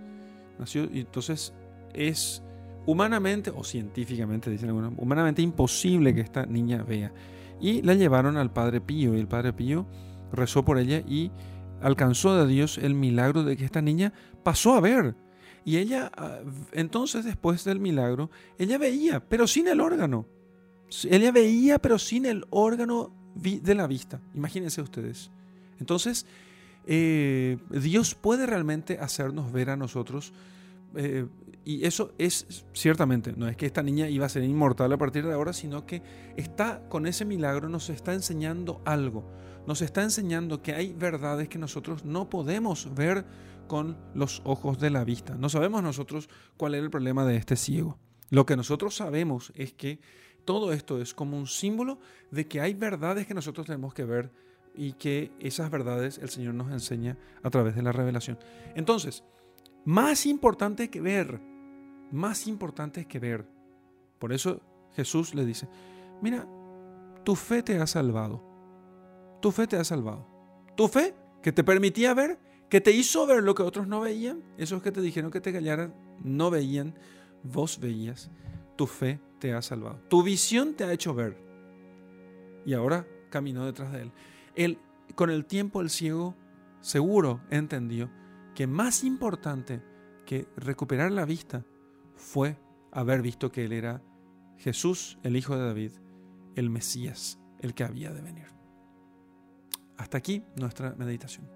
[0.60, 1.54] Nació, y entonces
[1.94, 2.44] es
[2.86, 7.14] humanamente o científicamente, dicen algunos, humanamente imposible que esta niña vea.
[7.60, 9.86] Y la llevaron al Padre Pío y el Padre Pío
[10.32, 11.32] rezó por ella y
[11.82, 14.14] alcanzó de Dios el milagro de que esta niña
[14.44, 15.16] pasó a ver.
[15.64, 16.40] Y ella, ah,
[16.72, 20.26] entonces después del milagro, ella veía, pero sin el órgano.
[21.10, 24.20] Ella veía, pero sin el órgano de la vista.
[24.34, 25.32] Imagínense ustedes.
[25.80, 26.26] Entonces,
[26.86, 30.34] eh, Dios puede realmente hacernos ver a nosotros
[30.96, 31.28] eh,
[31.64, 35.26] y eso es ciertamente, no es que esta niña iba a ser inmortal a partir
[35.26, 36.02] de ahora, sino que
[36.36, 39.30] está con ese milagro, nos está enseñando algo,
[39.68, 43.26] nos está enseñando que hay verdades que nosotros no podemos ver
[43.68, 45.36] con los ojos de la vista.
[45.36, 48.00] No sabemos nosotros cuál es el problema de este ciego.
[48.32, 50.00] Lo que nosotros sabemos es que
[50.46, 52.00] todo esto es como un símbolo
[52.32, 54.32] de que hay verdades que nosotros tenemos que ver
[54.76, 58.40] y que esas verdades el Señor nos enseña a través de la revelación.
[58.76, 59.24] Entonces,
[59.86, 61.40] más importante que ver,
[62.12, 63.48] más importante que ver.
[64.20, 64.62] Por eso
[64.96, 65.68] Jesús le dice,
[66.22, 66.48] mira,
[67.24, 68.44] tu fe te ha salvado.
[69.42, 70.28] Tu fe te ha salvado.
[70.76, 74.44] Tu fe que te permitía ver, que te hizo ver lo que otros no veían,
[74.58, 76.94] esos que te dijeron que te callaran, no veían,
[77.44, 78.30] vos veías.
[78.76, 80.00] Tu fe te ha salvado.
[80.08, 81.38] Tu visión te ha hecho ver.
[82.66, 84.12] Y ahora caminó detrás de él.
[84.56, 84.78] él
[85.16, 86.36] con el tiempo el ciego
[86.80, 88.10] seguro entendió
[88.56, 89.82] que más importante
[90.26, 91.66] que recuperar la vista
[92.16, 92.58] fue
[92.92, 94.02] haber visto que Él era
[94.58, 95.92] Jesús, el Hijo de David,
[96.56, 98.48] el Mesías, el que había de venir.
[99.98, 101.50] Hasta aquí nuestra meditación.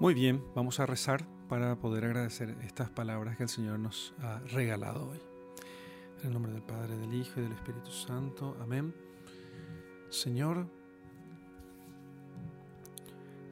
[0.00, 4.40] Muy bien, vamos a rezar para poder agradecer estas palabras que el Señor nos ha
[4.40, 5.20] regalado hoy.
[6.20, 8.56] En el nombre del Padre, del Hijo y del Espíritu Santo.
[8.60, 8.94] Amén.
[10.10, 10.68] Señor,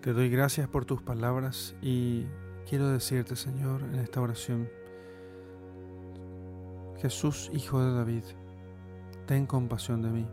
[0.03, 2.27] te doy gracias por tus palabras y
[2.69, 4.69] quiero decirte, Señor, en esta oración,
[7.01, 8.25] Jesús, Hijo de David,
[9.27, 10.27] ten compasión de mí.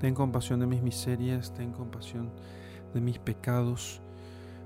[0.00, 2.30] Ten compasión de mis miserias, ten compasión
[2.94, 4.00] de mis pecados,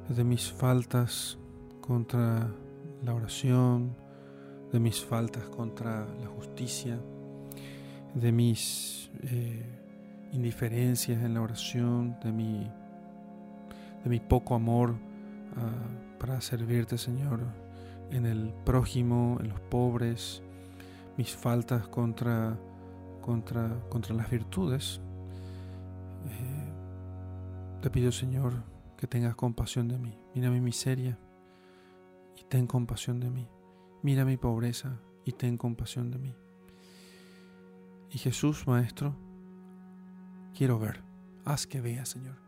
[0.09, 1.36] de mis faltas
[1.80, 2.49] contra
[3.03, 3.96] la oración,
[4.72, 7.01] de mis faltas contra la justicia,
[8.14, 9.66] de mis eh,
[10.32, 12.70] indiferencias en la oración, de mi,
[14.05, 14.96] de mi poco amor
[15.57, 17.40] ah, para servirte, Señor,
[18.11, 20.42] en el prójimo, en los pobres,
[21.16, 22.59] mis faltas contra,
[23.20, 25.01] contra, contra las virtudes.
[26.26, 26.72] Eh,
[27.82, 28.64] te pido, Señor,
[28.96, 30.18] que tengas compasión de mí.
[30.34, 31.18] Mira mi miseria
[32.36, 33.49] y ten compasión de mí.
[34.03, 36.34] Mira mi pobreza y ten compasión de mí.
[38.11, 39.14] Y Jesús, Maestro,
[40.55, 41.03] quiero ver.
[41.44, 42.47] Haz que vea, Señor.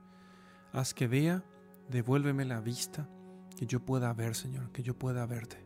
[0.72, 1.42] Haz que vea,
[1.88, 3.08] devuélveme la vista,
[3.56, 5.56] que yo pueda ver, Señor, que yo pueda verte,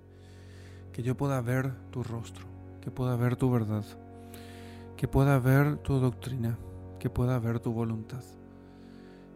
[0.92, 2.46] que yo pueda ver tu rostro,
[2.80, 3.84] que pueda ver tu verdad,
[4.96, 6.59] que pueda ver tu doctrina,
[6.98, 8.24] que pueda ver tu voluntad,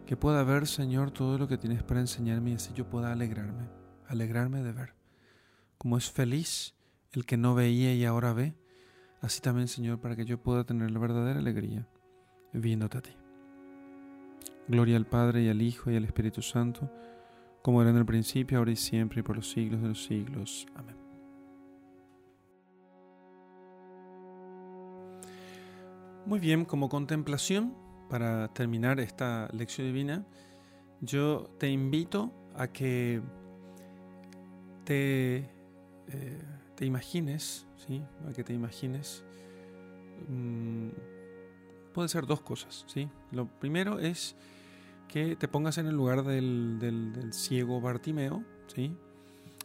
[0.07, 3.69] que pueda ver, Señor, todo lo que tienes para enseñarme y así yo pueda alegrarme,
[4.07, 4.95] alegrarme de ver.
[5.77, 6.73] Como es feliz
[7.11, 8.55] el que no veía y ahora ve,
[9.21, 11.87] así también, Señor, para que yo pueda tener la verdadera alegría
[12.53, 13.18] viéndote a ti.
[14.69, 16.89] Gloria al Padre y al Hijo y al Espíritu Santo,
[17.61, 20.67] como era en el principio, ahora y siempre, y por los siglos de los siglos.
[20.75, 20.95] Amén.
[26.25, 27.75] Muy bien, como contemplación,
[28.09, 30.25] para terminar esta lección divina,
[31.01, 33.21] yo te invito a que
[34.83, 35.37] te,
[36.07, 36.41] eh,
[36.75, 38.03] te imagines, ¿sí?
[38.27, 39.25] a que te imagines
[40.27, 40.89] mmm,
[41.93, 43.09] puede ser dos cosas, ¿sí?
[43.31, 44.35] Lo primero es
[45.09, 48.95] que te pongas en el lugar del, ciego Bartimeo, ¿sí?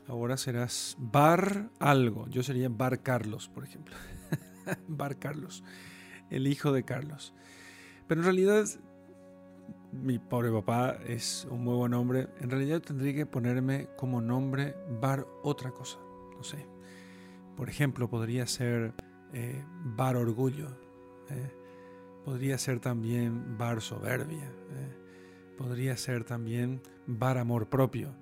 [0.09, 2.27] Ahora serás Bar algo.
[2.29, 3.95] Yo sería Bar Carlos, por ejemplo.
[4.89, 5.63] Bar Carlos,
[6.31, 7.35] el hijo de Carlos.
[8.09, 8.65] Pero en realidad,
[9.93, 11.93] mi pobre papá es un muy buen.
[12.41, 15.99] En realidad tendría que ponerme como nombre Bar otra cosa.
[16.37, 16.67] No sé.
[17.57, 18.95] Por ejemplo, podría ser
[19.33, 20.69] eh, Bar Orgullo.
[21.31, 21.53] ¿eh?
[22.25, 24.45] Podría ser también bar soberbia.
[24.45, 25.04] ¿eh?
[25.57, 28.15] Podría ser también bar amor propio.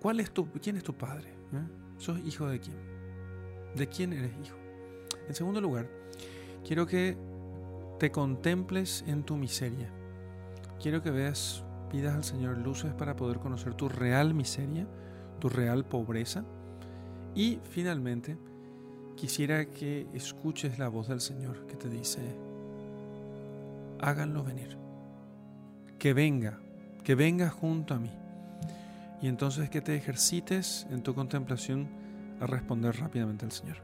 [0.00, 1.30] ¿Cuál es tu, ¿Quién es tu padre?
[1.52, 1.66] ¿Eh?
[1.98, 2.76] ¿Sos hijo de quién?
[3.74, 4.56] ¿De quién eres hijo?
[5.28, 5.88] En segundo lugar,
[6.64, 7.16] quiero que
[7.98, 9.90] te contemples en tu miseria.
[10.80, 14.86] Quiero que veas, pidas al Señor luces para poder conocer tu real miseria,
[15.38, 16.44] tu real pobreza.
[17.34, 18.38] Y finalmente,
[19.16, 22.20] quisiera que escuches la voz del Señor que te dice,
[24.00, 24.78] háganlo venir.
[26.00, 26.58] Que venga,
[27.04, 28.10] que venga junto a mí.
[29.22, 31.88] Y entonces que te ejercites en tu contemplación
[32.40, 33.76] a responder rápidamente al Señor.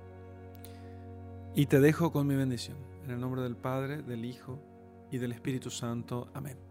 [1.55, 2.79] Y te dejo con mi bendición.
[3.05, 4.59] En el nombre del Padre, del Hijo
[5.13, 6.29] y del Espíritu Santo.
[6.35, 6.66] Amén.